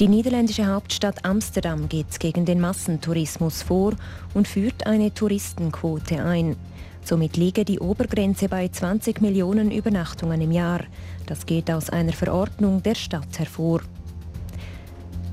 Die 0.00 0.08
niederländische 0.08 0.66
Hauptstadt 0.66 1.22
Amsterdam 1.24 1.86
geht 1.86 2.18
gegen 2.18 2.46
den 2.46 2.60
Massentourismus 2.60 3.62
vor 3.62 3.92
und 4.32 4.48
führt 4.48 4.86
eine 4.86 5.12
Touristenquote 5.12 6.24
ein. 6.24 6.56
Somit 7.04 7.36
liege 7.36 7.64
die 7.64 7.80
Obergrenze 7.80 8.48
bei 8.48 8.68
20 8.68 9.20
Millionen 9.20 9.70
Übernachtungen 9.70 10.40
im 10.40 10.52
Jahr. 10.52 10.80
Das 11.26 11.46
geht 11.46 11.70
aus 11.70 11.90
einer 11.90 12.12
Verordnung 12.12 12.82
der 12.82 12.94
Stadt 12.94 13.38
hervor. 13.38 13.80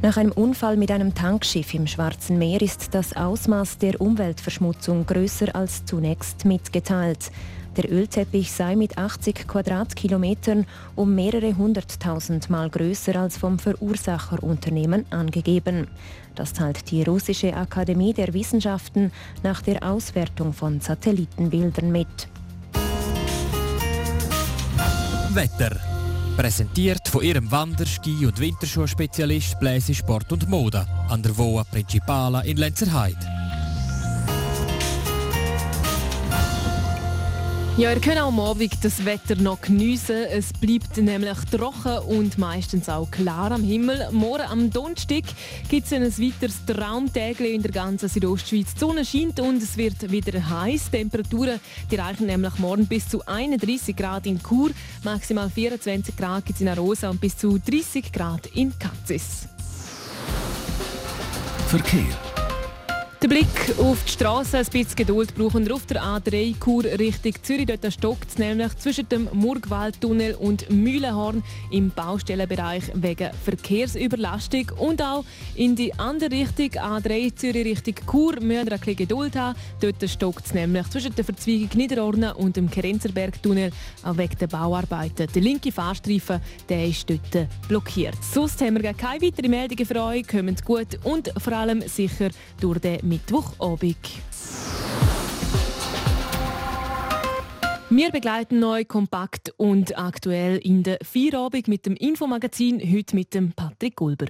Nach 0.01 0.15
einem 0.17 0.31
Unfall 0.31 0.77
mit 0.77 0.91
einem 0.91 1.13
Tankschiff 1.13 1.73
im 1.73 1.85
Schwarzen 1.85 2.37
Meer 2.37 2.61
ist 2.61 2.95
das 2.95 3.15
Ausmaß 3.15 3.79
der 3.79 3.99
Umweltverschmutzung 3.99 5.05
größer 5.05 5.53
als 5.53 5.85
zunächst 5.85 6.45
mitgeteilt. 6.45 7.31
Der 7.75 7.91
Ölteppich 7.91 8.51
sei 8.51 8.75
mit 8.75 8.97
80 8.97 9.47
Quadratkilometern 9.47 10.65
um 10.95 11.13
mehrere 11.15 11.55
hunderttausend 11.55 12.49
Mal 12.49 12.69
größer 12.69 13.15
als 13.15 13.37
vom 13.37 13.59
Verursacherunternehmen 13.59 15.05
angegeben. 15.11 15.87
Das 16.35 16.53
teilt 16.53 16.89
die 16.91 17.03
russische 17.03 17.55
Akademie 17.55 18.13
der 18.13 18.33
Wissenschaften 18.33 19.11
nach 19.43 19.61
der 19.61 19.83
Auswertung 19.83 20.53
von 20.53 20.79
Satellitenbildern 20.79 21.91
mit. 21.91 22.07
Wetter 25.33 25.79
Präsentiert 26.39 27.05
von 27.09 27.21
ihrem 27.21 27.51
Wander-, 27.51 27.85
Ski- 27.85 28.25
und 28.25 28.39
Winterschuhspezialist 28.39 29.59
Bläse 29.59 29.93
Sport 29.93 30.31
und 30.31 30.47
Mode 30.47 30.87
an 31.09 31.21
der 31.21 31.37
Voa 31.37 31.65
Principala 31.65 32.39
in 32.43 32.55
Lenzerheide. 32.55 33.38
Ja, 37.79 37.93
ihr 37.93 38.01
könnt 38.01 38.19
auch 38.19 38.27
am 38.27 38.41
Abend 38.41 38.73
das 38.83 39.05
Wetter 39.05 39.37
noch 39.37 39.61
geniessen. 39.61 40.25
Es 40.29 40.51
bleibt 40.51 40.97
nämlich 40.97 41.37
trocken 41.49 41.99
und 41.99 42.37
meistens 42.37 42.89
auch 42.89 43.09
klar 43.09 43.53
am 43.53 43.63
Himmel. 43.63 44.05
Morgen 44.11 44.43
am 44.43 44.69
Donnerstag 44.69 45.23
gibt 45.69 45.85
es 45.85 45.93
ein 45.93 46.03
weiteres 46.03 46.65
Traumtag 46.65 47.39
in 47.39 47.61
der 47.61 47.71
ganzen 47.71 48.09
Südostschweiz. 48.09 48.73
Die 48.73 48.79
Sonne 48.79 49.05
scheint 49.05 49.39
und 49.39 49.63
es 49.63 49.77
wird 49.77 50.11
wieder 50.11 50.49
heiß. 50.49 50.91
Temperaturen 50.91 51.61
die 51.89 51.95
reichen 51.95 52.25
nämlich 52.25 52.59
morgen 52.59 52.85
bis 52.85 53.07
zu 53.07 53.25
31 53.25 53.95
Grad 53.95 54.25
in 54.25 54.43
Chur, 54.43 54.71
maximal 55.05 55.49
24 55.49 56.17
Grad 56.17 56.59
in 56.59 56.67
Arosa 56.67 57.09
und 57.09 57.21
bis 57.21 57.37
zu 57.37 57.59
30 57.59 58.11
Grad 58.11 58.47
in 58.47 58.77
Katzis. 58.77 59.47
Verkehr 61.69 62.28
der 63.21 63.27
Blick 63.27 63.77
auf 63.77 64.01
die 64.05 64.11
Straße, 64.13 64.59
ein 64.59 64.65
bisschen 64.65 64.95
Geduld 64.95 65.35
brauchen 65.35 65.65
wir 65.65 65.75
auf 65.75 65.85
der 65.85 66.01
A3 66.01 66.57
Kur 66.57 66.85
Richtung 66.85 67.33
Zürich. 67.41 67.65
Dort 67.65 67.91
stockt 67.91 68.29
es 68.29 68.37
nämlich 68.37 68.73
zwischen 68.77 69.09
dem 69.09 69.27
Murgwaldtunnel 69.33 70.35
und 70.35 70.69
Mühlenhorn 70.69 71.43
im 71.69 71.89
Baustellenbereich 71.89 72.83
wegen 72.93 73.31
Verkehrsüberlastung. 73.43 74.71
Und 74.77 75.01
auch 75.01 75.25
in 75.55 75.75
die 75.75 75.93
andere 75.95 76.31
Richtung, 76.31 76.69
A3 76.81 77.35
Zürich 77.35 77.65
Richtung 77.65 77.95
Chur, 78.09 78.35
müssen 78.35 78.47
wir 78.47 78.59
ein 78.59 78.79
bisschen 78.79 78.95
Geduld 78.95 79.35
haben. 79.35 79.57
Dort 79.81 80.09
stockt 80.09 80.45
es 80.45 80.53
nämlich 80.53 80.87
zwischen 80.89 81.13
der 81.13 81.25
Verzweigung 81.25 81.69
Niederorne 81.73 82.33
und 82.35 82.55
dem 82.55 82.71
Kerenzerbergtunnel 82.71 83.71
wegen 84.13 84.37
der 84.39 84.47
Bauarbeiten. 84.47 85.27
Der 85.33 85.41
linke 85.41 85.73
Fahrstreifen 85.73 86.39
der 86.69 86.87
ist 86.87 87.09
dort 87.09 87.49
blockiert. 87.67 88.17
Sonst 88.23 88.61
haben 88.61 88.81
wir 88.81 88.93
keine 88.93 89.21
weiteren 89.21 89.51
Meldungen 89.51 89.85
für 89.85 90.01
euch. 90.03 90.25
Kommt 90.25 90.63
gut 90.63 90.99
und 91.03 91.33
vor 91.37 91.53
allem 91.53 91.81
sicher 91.81 92.29
durch 92.61 92.79
den 92.79 93.08
Mittwochabend. 93.09 93.97
Wir 97.89 98.11
begleiten 98.11 98.63
euch 98.63 98.87
kompakt 98.87 99.51
und 99.57 99.97
aktuell 99.97 100.57
in 100.57 100.83
der 100.83 100.99
Feierabend 101.01 101.67
mit 101.67 101.87
dem 101.87 101.95
Infomagazin, 101.95 102.79
heute 102.79 103.15
mit 103.15 103.33
dem 103.33 103.51
Patrick 103.53 103.95
Gulber. 103.95 104.27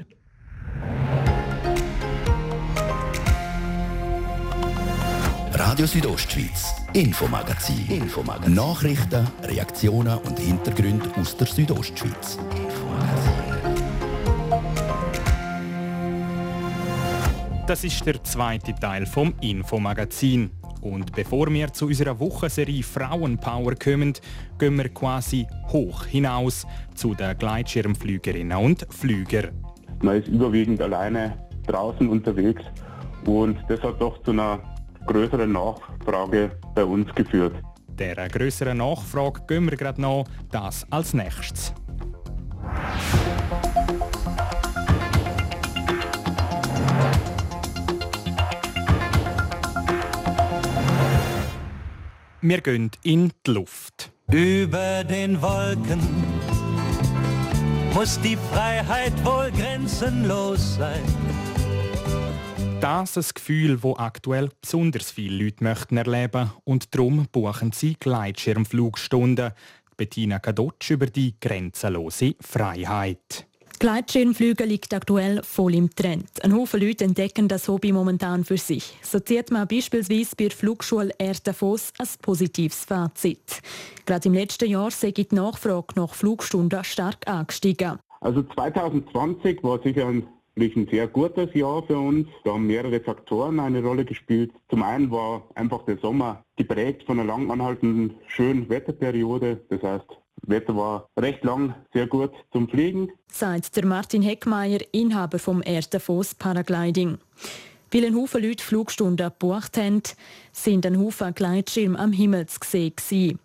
Radio 5.51 5.85
Südostschweiz, 5.85 6.73
Infomagazin. 6.93 7.85
Infomagazin. 7.89 8.53
Nachrichten, 8.53 9.27
Reaktionen 9.43 10.17
und 10.19 10.39
Hintergründe 10.39 11.11
aus 11.17 11.35
der 11.35 11.47
Südostschweiz. 11.47 12.37
Info. 12.55 13.68
Das 17.69 17.83
ist 17.83 18.03
der 18.03 18.23
zweite 18.23 18.73
Teil 18.73 19.05
vom 19.05 19.31
Infomagazin. 19.41 20.49
Und 20.81 21.11
bevor 21.11 21.53
wir 21.53 21.71
zu 21.71 21.85
unserer 21.85 22.19
Wochenserie 22.19 22.81
Frauenpower 22.81 23.75
kommen, 23.75 24.13
gehen 24.57 24.75
wir 24.75 24.89
quasi 24.89 25.45
hoch 25.67 26.03
hinaus 26.05 26.65
zu 26.95 27.13
den 27.13 27.37
Gleitschirmflügerinnen 27.37 28.57
und 28.57 28.87
Flüger. 28.89 29.49
Man 30.01 30.15
ist 30.15 30.29
überwiegend 30.29 30.81
alleine 30.81 31.37
draußen 31.67 32.09
unterwegs 32.09 32.63
und 33.27 33.59
das 33.67 33.79
hat 33.83 34.01
doch 34.01 34.19
zu 34.23 34.31
einer 34.31 34.57
größeren 35.05 35.51
Nachfrage 35.51 36.49
bei 36.73 36.83
uns 36.83 37.13
geführt. 37.13 37.53
Der 37.99 38.15
größeren 38.29 38.79
Nachfrage 38.79 39.41
gehen 39.47 39.69
wir 39.69 39.77
gerade 39.77 40.01
noch, 40.01 40.25
das 40.49 40.87
als 40.91 41.13
nächstes. 41.13 41.71
Wir 52.41 52.61
gehen 52.61 52.89
in 53.03 53.33
die 53.45 53.51
Luft. 53.51 54.13
Über 54.31 55.03
den 55.03 55.41
Wolken 55.41 55.99
muss 57.93 58.17
die 58.21 58.37
Freiheit 58.37 59.13
wohl 59.25 59.51
grenzenlos 59.51 60.75
sein. 60.77 61.03
Das 62.79 63.17
ist 63.17 63.31
ein 63.31 63.33
Gefühl, 63.35 63.77
das 63.77 63.99
aktuell 63.99 64.49
besonders 64.61 65.11
viele 65.11 65.43
Leute 65.43 65.65
möchten 65.65 65.97
erleben 65.97 66.53
und 66.63 66.95
darum 66.95 67.27
buchen 67.29 67.73
sie 67.73 67.97
Gleitschirmflugstunden. 67.99 69.51
Bettina 69.97 70.39
Kadotsch 70.39 70.91
über 70.91 71.07
die 71.07 71.35
grenzenlose 71.41 72.35
Freiheit. 72.39 73.48
Gleitschirmflüge 73.79 74.65
liegt 74.65 74.93
aktuell 74.93 75.41
voll 75.41 75.73
im 75.73 75.89
Trend. 75.89 76.27
Ein 76.43 76.53
Haufen 76.53 76.81
Leute 76.81 77.05
entdecken 77.05 77.47
das 77.47 77.69
Hobby 77.69 77.93
momentan 77.93 78.43
für 78.43 78.57
sich. 78.57 78.97
So 79.01 79.21
zieht 79.21 79.51
man 79.51 79.69
beispielsweise 79.69 80.35
bei 80.35 80.49
der 80.49 80.57
Flugschule 80.57 81.13
Erdafos 81.17 81.93
ein 81.97 82.07
positives 82.21 82.83
Fazit. 82.83 83.61
Gerade 84.05 84.27
im 84.27 84.33
letzten 84.33 84.69
Jahr 84.69 84.91
sei 84.91 85.11
die 85.11 85.27
Nachfrage 85.31 85.93
nach 85.95 86.13
Flugstunden 86.13 86.83
stark 86.83 87.25
angestiegen. 87.25 87.99
Also 88.19 88.43
2020 88.43 89.63
war 89.63 89.81
sicher 89.81 90.07
ein 90.07 90.27
ein 90.61 90.87
sehr 90.91 91.07
gutes 91.07 91.53
Jahr 91.53 91.81
für 91.83 91.97
uns. 91.97 92.27
Da 92.43 92.51
haben 92.51 92.67
mehrere 92.67 92.99
Faktoren 92.99 93.61
eine 93.61 93.81
Rolle 93.81 94.03
gespielt. 94.03 94.51
Zum 94.69 94.83
einen 94.83 95.09
war 95.09 95.47
einfach 95.55 95.85
der 95.85 95.97
Sommer 95.99 96.43
geprägt 96.57 97.03
von 97.05 97.17
einer 97.17 97.27
lang 97.27 97.49
anhaltenden 97.49 98.15
schönen 98.27 98.67
Wetterperiode. 98.67 99.61
Das 99.69 99.81
heißt, 99.81 100.05
Wetter 100.43 100.75
war 100.75 101.09
recht 101.17 101.43
lang 101.43 101.75
sehr 101.93 102.07
gut 102.07 102.31
zum 102.51 102.67
Fliegen. 102.67 103.09
Sagt 103.31 103.75
der 103.75 103.85
Martin 103.85 104.21
Heckmeier, 104.21 104.79
Inhaber 104.91 105.39
vom 105.39 105.61
Erdafos 105.61 106.35
Paragliding. 106.35 107.17
Weil 107.91 108.05
ein 108.05 108.15
Haufen 108.15 108.43
Leute 108.43 108.63
Flugstunden 108.63 109.27
gebucht 109.27 109.77
haben, 109.77 110.03
sind 110.51 110.85
ein 110.85 110.99
Haufen 110.99 111.33
Gleitschirme 111.33 111.97
am 111.97 112.11
Himmel 112.11 112.45
zu 112.45 112.59
sehen. 112.63 113.39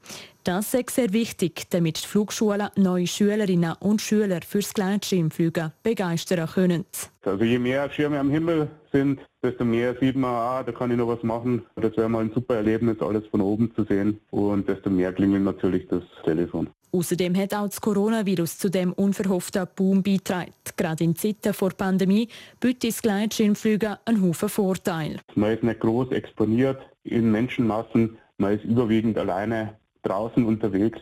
Das 0.45 0.75
ist 0.75 0.91
sehr 0.91 1.15
wichtig, 1.15 1.71
damit 1.71 2.05
die 2.05 2.07
Flugschulen 2.07 2.69
neue 2.77 3.07
Schülerinnen 3.07 3.75
und 3.81 4.03
Schüler 4.03 4.41
fürs 4.47 4.75
Gleitschirmfliegen 4.75 5.73
begeistern 5.83 6.47
können. 6.47 6.85
Also 7.23 7.45
je 7.45 7.59
mehr 7.59 7.89
Schirme 7.91 8.19
am 8.19 8.29
Himmel 8.29 8.69
sind, 8.95 9.21
desto 9.43 9.65
mehr 9.65 9.97
sieht 10.01 10.17
man, 10.17 10.31
ah, 10.31 10.63
da 10.63 10.73
kann 10.73 10.91
ich 10.91 10.97
noch 10.97 11.09
was 11.09 11.23
machen. 11.23 11.67
Das 11.77 11.97
wäre 11.97 12.09
mal 12.09 12.25
ein 12.25 12.33
super 12.33 12.57
Erlebnis, 12.57 13.01
alles 13.01 13.27
von 13.27 13.41
oben 13.41 13.75
zu 13.75 13.85
sehen. 13.85 14.21
Und 14.31 14.69
desto 14.69 14.89
mehr 14.89 15.13
klingelt 15.13 15.43
natürlich 15.43 15.87
das 15.89 16.03
Telefon. 16.25 16.71
Außerdem 16.93 17.37
hat 17.37 17.53
auch 17.53 17.67
das 17.67 17.81
Coronavirus 17.81 18.57
zu 18.57 18.71
dem 18.71 18.93
unverhofften 18.93 19.67
Boom 19.75 20.03
beigetragen. 20.03 20.53
Gerade 20.77 21.03
in 21.03 21.17
Zeiten 21.17 21.53
vor 21.53 21.71
der 21.71 21.77
Pandemie 21.77 22.29
bietet 22.61 22.85
das 22.85 23.03
Gleitschirmfliegen 23.03 23.97
einen 24.05 24.23
Haufen 24.23 24.49
Vorteil. 24.49 25.19
Man 25.35 25.53
ist 25.53 25.65
nicht 25.65 25.81
groß 25.81 26.13
exponiert 26.13 26.79
in 27.03 27.33
Menschenmassen, 27.33 28.17
man 28.39 28.57
ist 28.57 28.65
überwiegend 28.65 29.19
alleine 29.19 29.75
draußen 30.05 30.45
unterwegs 30.45 31.01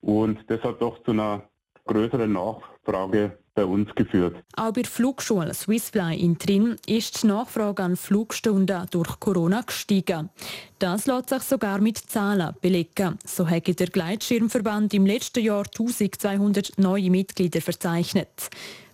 und 0.00 0.38
das 0.48 0.60
hat 0.62 0.82
doch 0.82 1.02
zu 1.04 1.12
einer 1.12 1.42
größeren 1.88 2.32
Nachfrage 2.32 3.36
bei 3.54 3.64
uns 3.64 3.92
geführt. 3.96 4.36
Auch 4.56 4.72
bei 4.72 4.82
der 4.82 4.90
Flugschule 4.90 5.52
Swissfly 5.52 6.16
in 6.16 6.38
Trin 6.38 6.76
ist 6.86 7.24
die 7.24 7.26
Nachfrage 7.26 7.82
an 7.82 7.96
Flugstunden 7.96 8.86
durch 8.92 9.18
Corona 9.18 9.62
gestiegen. 9.62 10.30
Das 10.78 11.06
lässt 11.06 11.30
sich 11.30 11.42
sogar 11.42 11.80
mit 11.80 11.98
Zahlen 11.98 12.54
belegen. 12.60 13.18
So 13.24 13.48
hat 13.48 13.66
der 13.66 13.88
Gleitschirmverband 13.88 14.94
im 14.94 15.06
letzten 15.06 15.42
Jahr 15.42 15.64
1200 15.66 16.78
neue 16.78 17.10
Mitglieder 17.10 17.60
verzeichnet. 17.60 18.48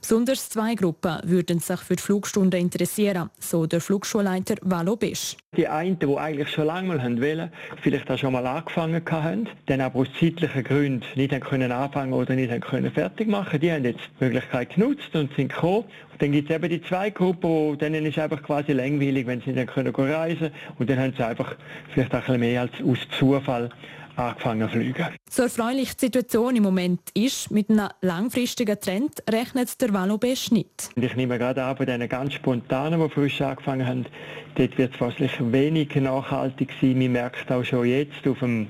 Besonders 0.07 0.51
zwei 0.51 0.75
Gruppen 0.75 1.19
würden 1.25 1.61
sich 1.61 1.81
für 1.81 1.97
die 1.97 2.03
Flugstunden 2.03 2.61
interessieren, 2.61 3.31
so 3.39 3.65
der 3.65 3.81
Flugschulleiter 3.81 4.57
Valo 4.61 4.97
Bisch. 4.97 5.35
Die 5.57 5.67
einen, 5.67 5.99
die 5.99 6.15
eigentlich 6.19 6.51
schon 6.51 6.67
lange 6.67 6.89
mal 6.89 7.21
wollen, 7.23 7.51
vielleicht 7.81 8.11
auch 8.11 8.19
schon 8.19 8.35
mal 8.35 8.47
angefangen 8.47 9.03
haben, 9.11 9.49
dann 9.65 9.81
aber 9.81 10.01
aus 10.01 10.09
zeitlichen 10.21 10.63
Gründen 10.63 11.07
nicht 11.15 11.41
können 11.41 11.73
anfangen 11.73 12.13
oder 12.13 12.35
nicht 12.35 12.53
können 12.61 12.93
fertig 12.93 13.29
machen, 13.29 13.59
die 13.59 13.73
haben 13.73 13.87
jetzt 13.87 14.01
die 14.21 14.25
Möglichkeit 14.25 14.75
genutzt 14.75 15.17
und 15.17 15.35
sind 15.37 15.49
gekommen. 15.49 15.85
Und 16.13 16.21
dann 16.21 16.33
gibt 16.33 16.51
es 16.51 16.55
eben 16.55 16.69
die 16.69 16.83
zwei 16.83 17.09
Gruppen, 17.09 17.79
denen 17.79 18.05
ist 18.05 18.19
einfach 18.19 18.43
quasi 18.43 18.73
langweilig, 18.73 19.27
wenn 19.27 19.41
sie 19.41 19.53
nicht 19.53 19.73
können 19.73 19.95
reisen 19.95 20.39
können 20.39 20.53
und 20.79 20.91
dann 20.91 20.99
haben 20.99 21.15
sie 21.17 21.27
einfach 21.27 21.57
vielleicht 21.95 22.11
auch 22.11 22.17
ein 22.17 22.21
bisschen 22.21 22.41
mehr 22.41 22.61
als 22.61 22.73
aus 22.87 22.99
Zufall 23.19 23.71
angefangen 24.17 24.69
zu 24.69 24.77
fliegen. 24.77 25.07
So 25.31 25.43
erfreulich 25.45 25.97
die 25.97 26.07
Situation 26.07 26.57
im 26.57 26.63
Moment 26.63 27.01
ist, 27.15 27.51
mit 27.51 27.71
einem 27.71 27.89
langfristigen 28.01 28.79
Trend 28.81 29.23
rechnet 29.29 29.81
der 29.81 29.93
Valobesch 29.93 30.51
nicht. 30.51 30.91
Ich 30.97 31.17
nehme 31.17 31.39
gerade 31.39 31.65
an, 31.65 31.77
bei 31.77 31.85
diesen 31.85 32.09
ganz 32.09 32.35
spontanen, 32.35 33.01
die 33.01 33.09
frisch 33.09 33.41
angefangen 33.41 33.87
haben, 33.87 34.07
dort 34.55 34.79
wird 34.79 34.95
es 34.95 35.01
wahrscheinlich 35.01 35.53
wenig 35.53 35.95
nachhaltig 35.97 36.71
sein. 36.81 36.99
Man 36.99 37.13
merkt 37.13 37.51
auch 37.51 37.65
schon 37.65 37.87
jetzt, 37.87 38.27
auf 38.27 38.39
dem 38.39 38.69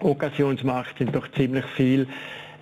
Occasionsmarkt 0.00 0.98
sind 0.98 1.14
doch 1.14 1.30
ziemlich 1.32 1.64
viele 1.76 2.06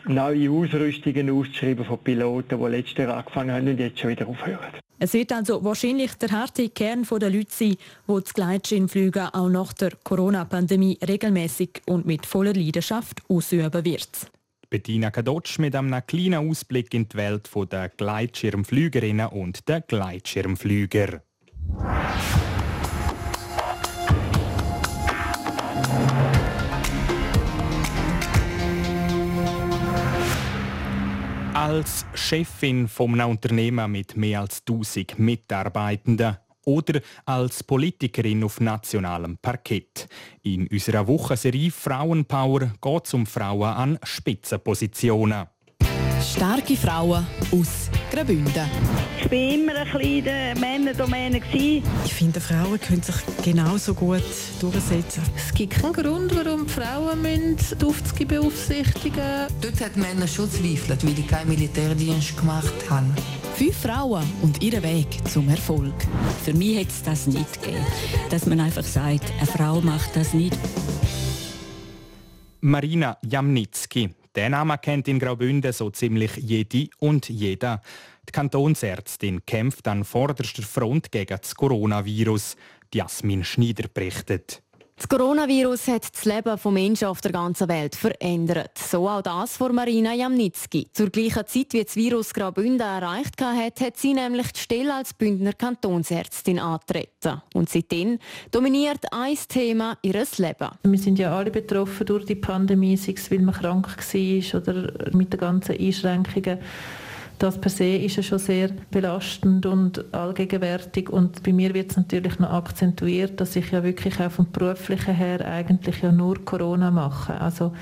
neue 0.07 0.50
Ausrüstungen 0.50 1.31
auszuschreiben 1.31 1.85
von 1.85 1.98
Piloten, 1.98 2.59
die 2.59 2.70
letztes 2.70 2.98
Jahr 2.98 3.18
angefangen 3.18 3.52
haben 3.52 3.68
und 3.68 3.78
jetzt 3.78 4.00
schon 4.00 4.11
wieder 4.11 4.26
aufhören. 4.26 4.88
Es 5.01 5.13
wird 5.15 5.33
also 5.33 5.63
wahrscheinlich 5.63 6.15
der 6.15 6.31
harte 6.31 6.69
Kern 6.71 7.07
der 7.09 7.31
Leute 7.31 7.51
sein, 7.51 7.77
die 8.09 8.21
das 8.21 8.35
Gleitschirmfliegen 8.35 9.29
auch 9.29 9.49
nach 9.49 9.73
der 9.73 9.93
Corona-Pandemie 10.03 10.99
regelmäßig 11.07 11.83
und 11.87 12.05
mit 12.05 12.27
voller 12.27 12.55
Leidenschaft 12.55 13.23
ausüben 13.29 13.85
wird. 13.85 14.09
Bettina 14.69 15.11
Kadotsch 15.11 15.59
mit 15.59 15.75
einem 15.75 16.05
kleinen 16.07 16.51
Ausblick 16.51 16.93
in 16.93 17.09
die 17.09 17.17
Welt 17.17 17.49
der 17.71 17.89
Gleitschirmflügerinnen 17.91 19.29
und 19.29 19.69
der 19.69 19.81
Gleitschirmflüger. 19.83 21.23
Als 31.68 32.07
Chefin 32.14 32.88
von 32.88 33.20
einem 33.20 33.33
Unternehmen 33.33 33.92
mit 33.92 34.16
mehr 34.16 34.40
als 34.40 34.62
1000 34.66 35.18
Mitarbeitenden 35.18 36.38
oder 36.64 37.02
als 37.26 37.62
Politikerin 37.62 38.42
auf 38.42 38.59
nationalem 38.59 39.37
Parkett. 39.37 40.09
In 40.44 40.66
unserer 40.68 41.07
Wochenserie 41.07 41.70
Frauenpower 41.70 42.72
geht 42.81 43.04
es 43.04 43.12
um 43.12 43.26
Frauen 43.26 43.68
an 43.68 43.98
Spitzenpositionen. 44.02 45.46
Starke 46.38 46.77
Frauen 46.77 47.27
aus 47.51 47.90
Graubünden. 48.12 48.70
Ich 49.18 49.29
war 49.29 49.33
immer 49.33 49.72
ein 49.74 50.24
der 50.24 50.57
Männerdomäne. 50.57 51.40
Ich 51.53 52.14
finde, 52.14 52.40
Frauen 52.40 52.79
können 52.79 53.03
sich 53.03 53.16
genauso 53.42 53.92
gut 53.92 54.22
durchsetzen. 54.61 55.24
Es 55.37 55.53
gibt 55.53 55.74
keinen 55.74 55.94
Grund, 55.94 56.33
warum 56.37 56.68
Frauen 56.68 57.24
die 57.24 57.85
Aufzüge 57.85 58.24
beaufsichtigen 58.24 59.48
Dort 59.61 59.81
hat 59.81 59.96
Männer 59.96 60.29
schon 60.29 60.48
zweifelt, 60.48 61.05
weil 61.05 61.14
die 61.14 61.27
keinen 61.27 61.48
Militärdienst 61.48 62.37
gemacht 62.37 62.88
haben. 62.88 63.12
Fünf 63.57 63.77
Frauen 63.77 64.22
und 64.40 64.62
ihren 64.62 64.85
Weg 64.85 65.09
zum 65.29 65.48
Erfolg. 65.48 65.94
Für 66.44 66.55
mich 66.55 66.77
hätte 66.77 66.90
es 66.90 67.03
das 67.03 67.27
nicht 67.27 67.61
gegeben, 67.61 67.85
dass 68.31 68.46
man 68.46 68.61
einfach 68.61 68.85
sagt, 68.85 69.24
eine 69.38 69.46
Frau 69.48 69.81
macht 69.81 70.14
das 70.14 70.35
nicht. 70.35 70.57
Marina 72.61 73.18
Jamnitzki. 73.29 74.11
Den 74.37 74.53
Namen 74.53 74.81
kennt 74.81 75.09
in 75.09 75.19
Graubünden 75.19 75.73
so 75.73 75.91
ziemlich 75.91 76.37
jede 76.37 76.88
und 76.99 77.29
jeder. 77.29 77.81
Die 78.29 78.33
Kantonsärztin 78.33 79.45
kämpft 79.47 79.88
an 79.88 80.05
vorderster 80.05 80.62
Front 80.62 81.11
gegen 81.11 81.38
das 81.41 81.55
Coronavirus. 81.55 82.57
Jasmin 82.93 83.45
Schneider 83.45 83.88
berichtet. 83.88 84.62
Das 84.99 85.09
Coronavirus 85.09 85.87
hat 85.87 86.13
das 86.13 86.25
Leben 86.25 86.59
von 86.59 86.75
Menschen 86.75 87.07
auf 87.07 87.21
der 87.21 87.31
ganzen 87.31 87.69
Welt 87.69 87.95
verändert. 87.95 88.77
So 88.77 89.09
auch 89.09 89.23
das 89.23 89.57
von 89.57 89.73
Marina 89.73 90.13
Jamnitzki. 90.13 90.89
Zur 90.93 91.11
gleichen 91.11 91.47
Zeit, 91.47 91.73
wie 91.73 91.85
das 91.85 91.95
Virus 91.95 92.35
Graubünden 92.35 92.81
erreicht 92.81 93.41
hat, 93.41 93.81
hat 93.81 93.97
sie 93.97 94.13
nämlich 94.13 94.51
die 94.51 94.59
Stelle 94.59 94.93
als 94.93 95.15
Bündner 95.15 95.53
Kantonsärztin 95.53 96.59
antreten. 96.59 97.41
Und 97.55 97.69
seitdem 97.69 98.19
dominiert 98.51 99.13
ein 99.13 99.37
Thema 99.49 99.97
ihres 100.03 100.39
Leben. 100.39 100.71
Wir 100.83 100.99
sind 100.99 101.21
ja 101.21 101.33
alle 101.33 101.53
betroffen 101.53 102.05
durch 102.05 102.27
die 102.27 102.35
Pandemie, 102.35 102.97
sei 102.97 103.13
es, 103.13 103.31
weil 103.31 103.39
man 103.39 103.55
krank 103.55 103.87
war 103.87 104.61
oder 104.61 105.17
mit 105.17 105.33
den 105.33 105.39
ganzen 105.39 105.79
Einschränkungen 105.79 106.59
das 107.38 107.61
per 107.61 107.70
se 107.70 107.96
ist 107.96 108.16
ja 108.16 108.22
schon 108.22 108.38
sehr 108.38 108.70
belastend 108.90 109.66
und 109.66 110.05
allgegenwärtig 110.12 111.11
und 111.11 111.42
bei 111.42 111.53
mir 111.53 111.72
wird 111.74 111.90
es 111.90 111.96
natürlich 111.96 112.38
noch 112.38 112.51
akzentuiert, 112.53 113.40
dass 113.40 113.57
ich 113.57 113.70
ja 113.70 113.83
wirklich 113.83 114.20
auch 114.20 114.31
vom 114.31 114.51
beruflichen 114.51 115.14
her 115.14 115.46
eigentlich 115.46 116.03
ja 116.03 116.12
nur 116.12 116.44
Corona 116.44 116.90
mache. 116.90 117.40
Also 117.40 117.72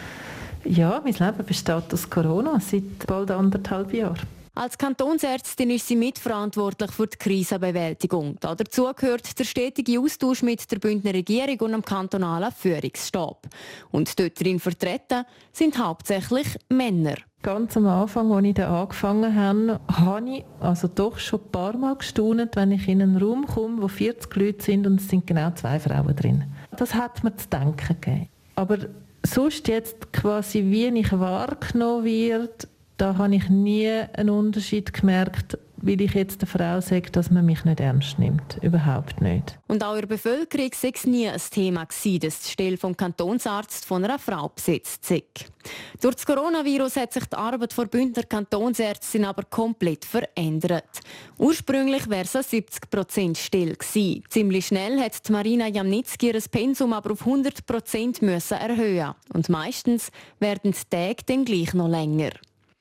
ja, 0.64 1.00
mein 1.02 1.14
Leben 1.14 1.46
besteht 1.46 1.92
aus 1.92 2.10
Corona 2.10 2.60
seit 2.60 3.06
bald 3.06 3.30
anderthalb 3.30 3.92
Jahren. 3.92 4.35
Als 4.58 4.78
Kantonsärztin 4.78 5.68
ist 5.68 5.86
sie 5.86 5.96
mitverantwortlich 5.96 6.90
für 6.90 7.06
die 7.06 7.18
Krisenbewältigung. 7.18 8.38
Dazu 8.40 8.90
gehört 8.96 9.38
der 9.38 9.44
stetige 9.44 10.00
Austausch 10.00 10.42
mit 10.42 10.72
der 10.72 10.78
Bündner 10.78 11.12
Regierung 11.12 11.60
und 11.60 11.72
dem 11.72 11.84
kantonalen 11.84 12.50
Führungsstab. 12.50 13.46
Und 13.90 14.18
dort 14.18 14.42
drin 14.42 14.58
vertreten 14.58 15.26
sind 15.52 15.78
hauptsächlich 15.78 16.46
Männer. 16.70 17.16
Ganz 17.42 17.76
am 17.76 17.86
Anfang, 17.86 18.32
als 18.32 18.46
ich 18.46 18.54
da 18.54 18.80
angefangen 18.80 19.34
habe, 19.34 19.78
habe 19.92 20.30
ich 20.30 20.44
also 20.60 20.88
doch 20.88 21.18
schon 21.18 21.40
ein 21.40 21.52
paar 21.52 21.76
Mal 21.76 21.96
gestaunt, 21.96 22.56
wenn 22.56 22.72
ich 22.72 22.88
in 22.88 23.02
einen 23.02 23.18
Raum 23.18 23.46
komme, 23.46 23.82
wo 23.82 23.88
40 23.88 24.34
Leute 24.36 24.64
sind 24.64 24.86
und 24.86 25.02
es 25.02 25.08
sind 25.10 25.26
genau 25.26 25.50
zwei 25.50 25.78
Frauen 25.78 26.16
drin. 26.16 26.44
Das 26.74 26.94
hat 26.94 27.22
mir 27.22 27.36
zu 27.36 27.46
denken 27.50 28.00
gegeben. 28.00 28.30
Aber 28.54 28.78
sonst 29.22 29.68
jetzt 29.68 30.14
quasi, 30.14 30.64
wie 30.64 30.86
ich 30.98 31.12
wahrgenommen 31.12 32.06
werde, 32.06 32.68
da 32.96 33.18
habe 33.18 33.34
ich 33.34 33.48
nie 33.48 33.88
einen 33.88 34.30
Unterschied 34.30 34.92
gemerkt, 34.92 35.58
weil 35.76 36.00
ich 36.00 36.14
jetzt 36.14 36.40
der 36.40 36.48
Frau 36.48 36.80
sage, 36.80 37.10
dass 37.10 37.30
man 37.30 37.44
mich 37.44 37.64
nicht 37.64 37.80
ernst 37.80 38.18
nimmt. 38.18 38.58
Überhaupt 38.62 39.20
nicht. 39.20 39.58
Und 39.68 39.84
auch 39.84 39.96
in 39.96 40.08
Bevölkerung 40.08 40.70
war 40.70 40.90
es 40.94 41.06
nie 41.06 41.28
ein 41.28 41.40
Thema, 41.50 41.84
gewesen, 41.84 42.20
dass 42.20 42.40
die 42.40 42.50
Stelle 42.50 42.76
vom 42.78 42.96
Kantonsarzt 42.96 43.84
von 43.84 44.04
einer 44.04 44.18
Frau 44.18 44.48
besetzt 44.48 45.10
ist. 45.10 45.52
Durch 46.00 46.14
das 46.14 46.26
Coronavirus 46.26 46.96
hat 46.96 47.12
sich 47.12 47.26
die 47.26 47.36
Arbeit 47.36 47.76
der 47.76 47.84
Bündner 47.84 48.22
Kantonsärztin 48.22 49.24
aber 49.24 49.42
komplett 49.44 50.04
verändert. 50.04 51.00
Ursprünglich 51.38 52.08
wäre 52.08 52.24
es 52.24 52.34
70% 52.34 53.36
still 53.36 53.74
gewesen. 53.74 54.22
Ziemlich 54.30 54.68
schnell 54.68 54.98
hat 55.00 55.28
Marina 55.28 55.68
Jamnitzki 55.68 56.28
ihr 56.28 56.40
Pensum 56.50 56.92
aber 56.92 57.12
auf 57.12 57.26
100% 57.26 58.24
müssen 58.24 58.58
erhöhen. 58.58 59.14
Und 59.34 59.48
meistens 59.48 60.10
werden 60.38 60.72
die 60.72 60.96
Tage 60.96 61.22
dann 61.26 61.44
gleich 61.44 61.74
noch 61.74 61.88
länger. 61.88 62.30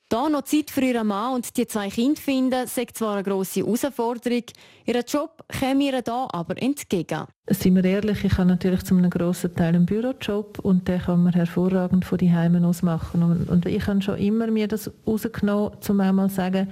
Da 0.08 0.28
noch 0.28 0.42
Zeit 0.42 0.70
für 0.70 0.82
ihren 0.82 1.08
Mann 1.08 1.34
und 1.34 1.56
die 1.56 1.66
zwei 1.66 1.88
Kinder 1.88 2.20
finden, 2.20 2.68
sagt 2.68 2.96
zwar 2.96 3.14
eine 3.14 3.24
grosse 3.24 3.58
Herausforderung. 3.60 4.44
Ihren 4.84 5.02
Job 5.04 5.42
käme 5.48 5.82
ihr 5.82 6.00
da 6.00 6.28
aber 6.30 6.62
entgegen. 6.62 7.24
Sind 7.48 7.74
wir 7.74 7.84
ehrlich, 7.84 8.22
ich 8.22 8.38
habe 8.38 8.48
natürlich 8.48 8.84
zu 8.84 8.94
einem 8.96 9.10
grossen 9.10 9.52
Teil 9.56 9.74
einen 9.74 9.84
Bürojob 9.84 10.60
und 10.60 10.86
den 10.86 11.00
kann 11.00 11.24
man 11.24 11.32
hervorragend 11.32 12.04
von 12.04 12.18
die 12.18 12.32
Heimen 12.32 12.64
aus 12.64 12.82
machen. 12.82 13.24
Und, 13.24 13.48
und 13.48 13.66
ich 13.66 13.84
habe 13.88 14.00
schon 14.00 14.16
immer 14.18 14.46
mir 14.46 14.68
das 14.68 14.92
rausgenommen, 15.08 15.72
um 15.88 16.00
einmal 16.00 16.28
zu 16.28 16.36
sagen, 16.36 16.68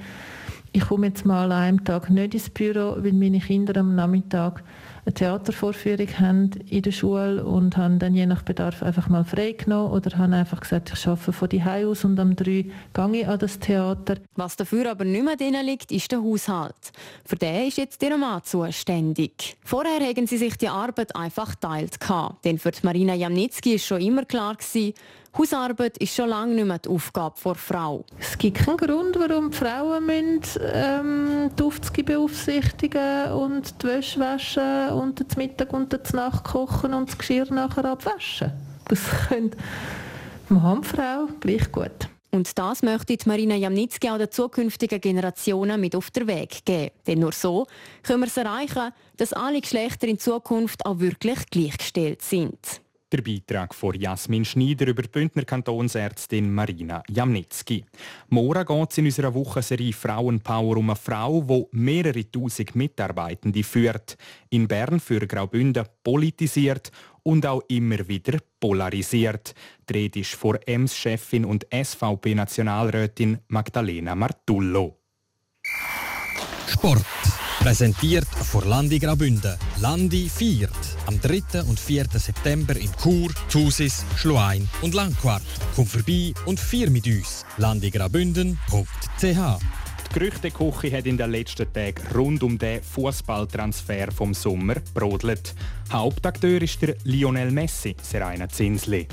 ich 0.70 0.86
komme 0.86 1.08
jetzt 1.08 1.26
mal 1.26 1.50
an 1.50 1.60
einem 1.60 1.84
Tag 1.84 2.10
nicht 2.10 2.34
ins 2.34 2.50
Büro, 2.50 2.96
weil 2.98 3.14
meine 3.14 3.40
Kinder 3.40 3.80
am 3.80 3.96
Nachmittag 3.96 4.62
eine 5.06 5.14
Theatervorführung 5.14 6.08
haben 6.18 6.50
in 6.68 6.82
der 6.82 6.92
Schule 6.92 7.44
und 7.44 7.76
haben 7.76 7.98
dann 7.98 8.14
je 8.14 8.26
nach 8.26 8.42
Bedarf 8.42 8.82
einfach 8.82 9.08
mal 9.08 9.24
frei 9.24 9.52
genommen 9.52 9.92
oder 9.92 10.16
haben 10.16 10.32
einfach 10.32 10.60
gesagt, 10.60 10.92
ich 10.94 11.06
arbeite 11.06 11.32
von 11.32 11.48
die 11.48 11.62
aus 11.62 12.04
und 12.04 12.18
am 12.18 12.34
3 12.34 12.44
gehe 12.44 12.72
ich 13.12 13.28
an 13.28 13.38
das 13.38 13.58
Theater. 13.58 14.16
Was 14.36 14.56
dafür 14.56 14.90
aber 14.90 15.04
nicht 15.04 15.24
mehr 15.24 15.36
drin 15.36 15.56
liegt, 15.62 15.92
ist 15.92 16.10
der 16.10 16.22
Haushalt. 16.22 16.92
Für 17.24 17.36
den 17.36 17.68
ist 17.68 17.76
jetzt 17.76 18.02
ihr 18.02 18.16
Mann 18.16 18.42
zuständig. 18.44 19.56
Vorher 19.62 20.00
haben 20.00 20.26
sie 20.26 20.38
sich 20.38 20.56
die 20.56 20.68
Arbeit 20.68 21.14
einfach 21.14 21.50
geteilt. 21.50 21.98
Denn 22.44 22.58
für 22.58 22.72
Marina 22.82 23.14
Jamnitzki 23.14 23.74
ist 23.74 23.86
schon 23.86 24.00
immer 24.00 24.24
klar 24.24 24.54
gewesen, 24.54 24.94
Hausarbeit 25.36 25.98
ist 25.98 26.14
schon 26.14 26.28
lange 26.28 26.54
nicht 26.54 26.64
mehr 26.64 26.78
die 26.78 26.88
Aufgabe 26.88 27.34
der 27.44 27.54
Frau. 27.56 28.04
Es 28.20 28.38
gibt 28.38 28.58
keinen 28.58 28.76
Grund, 28.76 29.16
warum 29.18 29.50
die 29.50 29.56
Frauen 29.56 30.06
müssen, 30.06 30.60
ähm, 30.62 31.50
die 31.58 31.62
Aufzüge 31.62 32.04
beaufsichtigen 32.04 33.32
und 33.32 33.82
die 33.82 33.86
Wäsche 33.86 34.20
waschen 34.20 34.90
und 34.90 35.18
den 35.18 35.26
Mittag 35.36 35.72
und 35.72 35.92
den 35.92 36.00
Nacht 36.12 36.44
kochen 36.44 36.94
und 36.94 37.08
das 37.08 37.18
Geschirr 37.18 37.52
nachher 37.52 37.84
abwaschen. 37.84 38.52
Das 38.86 39.00
können 39.28 39.50
Mann 40.48 40.78
und 40.78 40.86
Frau 40.86 41.26
gleich 41.40 41.72
gut. 41.72 42.08
Und 42.30 42.56
das 42.58 42.82
möchte 42.82 43.16
Marina 43.26 43.54
Jamnitzki 43.54 44.10
auch 44.10 44.18
den 44.18 44.30
zukünftigen 44.30 45.00
Generationen 45.00 45.80
mit 45.80 45.94
auf 45.94 46.10
den 46.10 46.26
Weg 46.26 46.64
geben. 46.64 46.90
Denn 47.06 47.20
nur 47.20 47.32
so 47.32 47.66
können 48.02 48.20
wir 48.20 48.26
es 48.26 48.36
erreichen, 48.36 48.92
dass 49.16 49.32
alle 49.32 49.60
Geschlechter 49.60 50.08
in 50.08 50.18
Zukunft 50.18 50.84
auch 50.84 50.98
wirklich 50.98 51.46
gleichgestellt 51.50 52.22
sind. 52.22 52.83
Der 53.14 53.22
Beitrag 53.22 53.72
von 53.77 53.94
Jasmin 53.94 54.44
Schneider 54.44 54.88
über 54.88 55.03
die 55.03 55.09
Bündner 55.09 55.44
Kantonsärztin 55.44 56.53
Marina 56.53 57.00
Jamnitzki. 57.09 57.85
Morgen 58.31 58.66
geht 58.66 58.90
es 58.90 58.98
in 58.98 59.05
unserer 59.05 59.33
Wochenserie 59.33 59.92
Frauenpower 59.92 60.79
um 60.79 60.90
eine 60.90 60.96
Frau, 60.96 61.40
die 61.42 61.64
mehrere 61.70 62.29
tausend 62.29 62.74
Mitarbeitende 62.74 63.62
führt. 63.62 64.16
In 64.50 64.66
Bern 64.66 64.98
für 64.98 65.24
Graubünden 65.29 65.87
politisiert 66.03 66.90
und 67.22 67.46
auch 67.46 67.62
immer 67.68 68.09
wieder 68.09 68.38
polarisiert. 68.59 69.55
Die 69.88 69.92
Rede 69.92 70.18
ist 70.18 70.35
vor 70.35 70.59
EMS-Chefin 70.66 71.44
und 71.44 71.68
SVP-Nationalrätin 71.72 73.38
Magdalena 73.46 74.16
Martullo. 74.16 74.98
Sport. 76.66 77.05
Präsentiert 77.64 78.27
von 78.27 78.68
Landi 78.68 78.98
Graubünden. 78.98 79.57
Landi 79.81 80.29
feiert 80.29 80.77
am 81.07 81.18
3. 81.18 81.62
und 81.62 81.81
4. 81.81 82.05
September 82.12 82.77
in 82.77 82.90
Chur, 83.03 83.31
Thusis, 83.50 84.05
Schluein 84.18 84.68
und 84.83 84.92
Langquart. 84.92 85.42
Komm 85.74 85.87
vorbei 85.87 86.35
und 86.44 86.61
feier 86.61 86.90
mit 86.90 87.07
uns. 87.07 87.46
landigraubünden.ch 87.57 89.22
Die 89.22 90.12
Gerüchteküche 90.12 90.94
hat 90.94 91.07
in 91.07 91.16
den 91.16 91.31
letzten 91.31 91.72
Tagen 91.72 92.07
rund 92.14 92.42
um 92.42 92.59
den 92.59 92.83
Fußballtransfer 92.83 94.12
vom 94.12 94.35
Sommer 94.35 94.74
brodelt. 94.92 95.55
Hauptakteur 95.90 96.61
ist 96.61 96.83
der 96.83 96.96
Lionel 97.05 97.50
Messi, 97.50 97.96
Serena 98.03 98.46
Zinsli. 98.46 99.09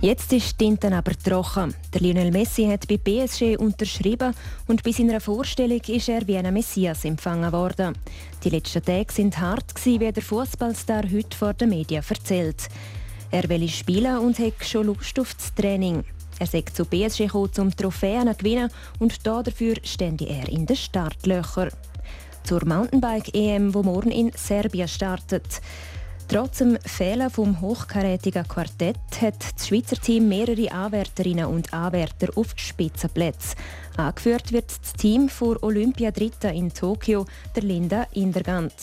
Jetzt 0.00 0.32
ist 0.32 0.60
die 0.60 0.78
aber 0.80 1.18
trocken. 1.24 1.74
Der 1.92 2.00
Lionel 2.00 2.30
Messi 2.30 2.64
hat 2.66 2.86
bei 2.86 2.98
PSG 2.98 3.58
unterschrieben 3.58 4.32
und 4.68 4.84
bei 4.84 4.92
seiner 4.92 5.20
Vorstellung 5.20 5.80
ist 5.88 6.08
er 6.08 6.24
wie 6.28 6.36
ein 6.36 6.54
Messias 6.54 7.04
empfangen 7.04 7.50
worden. 7.50 7.98
Die 8.44 8.50
letzten 8.50 8.84
Tage 8.84 9.12
sind 9.12 9.40
hart 9.40 9.74
gewesen, 9.74 10.00
wie 10.00 10.12
der 10.12 10.22
Fußballstar 10.22 11.02
heute 11.12 11.36
vor 11.36 11.52
den 11.54 11.70
Medien 11.70 12.04
erzählt. 12.08 12.68
Er 13.32 13.48
will 13.48 13.68
spielen 13.68 14.18
und 14.18 14.38
hat 14.38 14.64
schon 14.64 14.86
Lust 14.86 15.18
auf 15.18 15.34
das 15.34 15.52
Training. 15.56 16.04
Er 16.38 16.46
sagt 16.46 16.76
zu 16.76 16.84
PSG 16.84 17.26
gekommen, 17.26 17.50
um 17.58 17.76
Trophäen 17.76 18.28
zu 18.28 18.36
gewinnen 18.36 18.70
und 19.00 19.26
dafür 19.26 19.74
stände 19.82 20.28
er 20.28 20.48
in 20.48 20.64
den 20.64 20.76
Startlöchern. 20.76 21.70
Zur 22.44 22.64
Mountainbike-EM, 22.64 23.74
wo 23.74 23.82
morgen 23.82 24.12
in 24.12 24.30
Serbien 24.36 24.86
startet. 24.86 25.60
Trotz 26.28 26.58
dem 26.58 26.76
Fehlen 26.84 27.30
vom 27.30 27.58
hochkarätigen 27.62 28.46
Quartett 28.46 28.98
hat 29.22 29.36
das 29.56 29.66
Schweizer 29.66 29.96
Team 29.96 30.28
mehrere 30.28 30.70
Anwärterinnen 30.70 31.46
und 31.46 31.72
Anwärter 31.72 32.28
auf 32.36 32.48
Spitzenplätze. 32.54 33.56
Angeführt 33.96 34.52
wird 34.52 34.70
das 34.70 34.92
Team 34.92 35.30
vor 35.30 35.56
Olympia 35.62 36.10
Dritter 36.10 36.52
in 36.52 36.72
Tokio, 36.74 37.24
der 37.56 37.62
Linda 37.62 38.06
Indergant. 38.12 38.74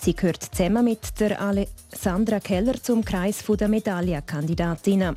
Sie 0.00 0.14
gehört 0.14 0.44
zusammen 0.44 0.84
mit 0.84 1.18
der 1.18 1.40
Alessandra 1.40 2.38
Keller 2.38 2.80
zum 2.80 3.04
Kreis 3.04 3.42
der 3.44 3.66
Medaillenkandidatinnen. 3.66 5.16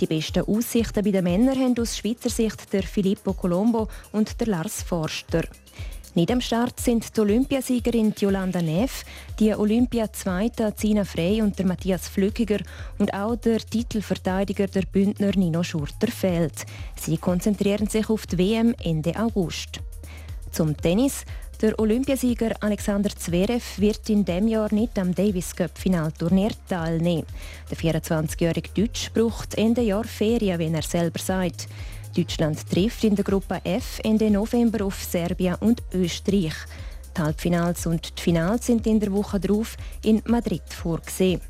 Die 0.00 0.06
besten 0.06 0.44
Aussichten 0.44 1.04
bei 1.04 1.10
den 1.10 1.24
Männern 1.24 1.58
haben 1.58 1.78
aus 1.78 1.98
Schweizer 1.98 2.30
Sicht 2.30 2.72
der 2.72 2.84
Filippo 2.84 3.34
Colombo 3.34 3.86
und 4.12 4.40
der 4.40 4.46
Lars 4.46 4.82
Forster. 4.82 5.42
Nicht 6.14 6.30
am 6.30 6.42
Start 6.42 6.78
sind 6.78 7.16
die 7.16 7.20
Olympiasiegerin 7.22 8.12
Jolanda 8.14 8.60
Neff, 8.60 9.02
die 9.40 9.54
Olympia-Zweite 9.54 10.74
Zina 10.76 11.04
Frey 11.04 11.40
und 11.40 11.58
der 11.58 11.64
Matthias 11.64 12.06
Flückiger 12.06 12.58
und 12.98 13.14
auch 13.14 13.34
der 13.36 13.60
Titelverteidiger 13.60 14.66
der 14.66 14.82
Bündner 14.82 15.30
Nino 15.34 15.62
Schurter 15.62 16.08
fehlt. 16.08 16.66
Sie 17.00 17.16
konzentrieren 17.16 17.86
sich 17.86 18.10
auf 18.10 18.26
die 18.26 18.36
WM 18.36 18.74
Ende 18.84 19.16
August. 19.16 19.80
Zum 20.50 20.76
Tennis. 20.76 21.24
Der 21.62 21.78
Olympiasieger 21.78 22.56
Alexander 22.60 23.08
Zverev 23.08 23.80
wird 23.80 24.10
in 24.10 24.24
diesem 24.24 24.48
Jahr 24.48 24.74
nicht 24.74 24.98
am 24.98 25.14
Davis 25.14 25.54
Cup 25.54 25.78
Finalturnier 25.78 26.50
teilnehmen. 26.68 27.24
Der 27.70 27.78
24-jährige 27.78 28.68
Deutsch 28.74 29.12
braucht 29.14 29.54
Ende 29.54 29.80
Jahr 29.80 30.04
Ferien, 30.04 30.58
wie 30.58 30.74
er 30.74 30.82
selber 30.82 31.20
sagt. 31.20 31.68
Deutschland 32.16 32.68
trifft 32.68 33.04
in 33.04 33.16
der 33.16 33.24
Gruppe 33.24 33.60
F 33.64 33.98
Ende 34.04 34.30
November 34.30 34.84
auf 34.84 35.02
Serbien 35.02 35.56
und 35.60 35.82
Österreich. 35.94 36.54
Die 37.16 37.20
Halbfinals 37.20 37.86
und 37.86 38.18
die 38.18 38.22
Finals 38.22 38.66
sind 38.66 38.86
in 38.86 39.00
der 39.00 39.12
Woche 39.12 39.40
darauf 39.40 39.76
in 40.02 40.22
Madrid 40.26 40.62
vorgesehen. 40.68 41.40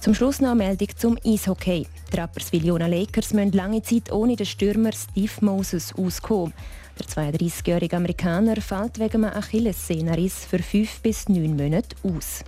Zum 0.00 0.14
Schluss 0.14 0.40
noch 0.40 0.50
eine 0.50 0.64
Meldung 0.64 0.88
zum 0.96 1.18
Eishockey. 1.24 1.86
Die 2.12 2.16
Rapperswil 2.16 2.66
Jona 2.66 2.86
Lakers 2.86 3.32
müssen 3.32 3.52
lange 3.52 3.82
Zeit 3.82 4.10
ohne 4.10 4.34
den 4.34 4.46
Stürmer 4.46 4.90
Steve 4.92 5.32
Moses 5.40 5.94
auskommen. 5.94 6.52
Der 6.98 7.06
32-jährige 7.06 7.96
Amerikaner 7.96 8.60
fällt 8.60 8.98
wegen 8.98 9.24
einem 9.24 9.36
Achillessehnenriss 9.36 10.44
für 10.44 10.58
fünf 10.58 11.00
bis 11.00 11.28
neun 11.28 11.56
Monate 11.56 11.96
aus. 12.02 12.44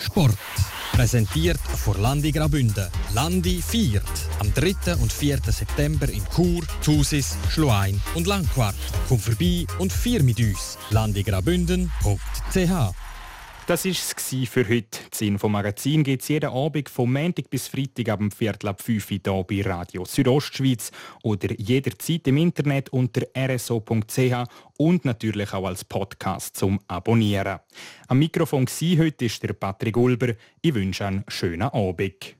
Sport. 0.00 0.36
Präsentiert 1.00 1.58
von 1.58 1.96
Landi 2.02 2.30
Grabünde. 2.30 2.90
Landi 3.14 3.62
viert. 3.66 4.04
Am 4.38 4.52
3. 4.52 4.96
und 4.96 5.10
4. 5.10 5.38
September 5.46 6.06
in 6.10 6.22
Chur, 6.36 6.62
Thusis, 6.84 7.38
Schluein 7.48 7.98
und 8.14 8.26
Langquart. 8.26 8.74
Komm 9.08 9.18
vorbei 9.18 9.64
und 9.78 9.94
vier 9.94 10.22
mit 10.22 10.38
uns. 10.40 10.76
landigrabünden.ch 10.90 13.09
das 13.70 13.84
war 13.84 13.92
es 13.92 14.48
für 14.48 14.68
heute. 14.68 14.98
Das 15.10 15.20
Infomagazin 15.20 16.02
gibt 16.02 16.22
es 16.22 16.28
jeden 16.28 16.50
Abend 16.50 16.88
vom 16.88 17.12
Montag 17.12 17.50
bis 17.50 17.68
Freitag 17.68 18.08
ab 18.08 18.18
dem 18.18 18.32
Viertel 18.32 18.66
ab 18.66 18.82
5 18.82 19.08
Uhr 19.12 19.18
hier 19.22 19.44
bei 19.44 19.62
Radio 19.62 20.04
Südostschweiz 20.04 20.90
oder 21.22 21.52
jederzeit 21.56 22.26
im 22.26 22.38
Internet 22.38 22.88
unter 22.88 23.22
rso.ch 23.38 24.44
und 24.76 25.04
natürlich 25.04 25.52
auch 25.52 25.66
als 25.66 25.84
Podcast 25.84 26.56
zum 26.56 26.80
Abonnieren. 26.88 27.60
Am 28.08 28.18
Mikrofon 28.18 28.66
heute 28.66 29.24
ist 29.26 29.40
der 29.40 29.52
Patrick 29.52 29.96
Ulber. 29.96 30.34
Ich 30.60 30.74
wünsche 30.74 31.06
einen 31.06 31.24
schönen 31.28 31.62
Abend. 31.62 32.34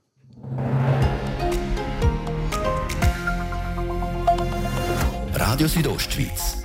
Radio 5.35 5.67
Südostschweiz, 5.69 6.60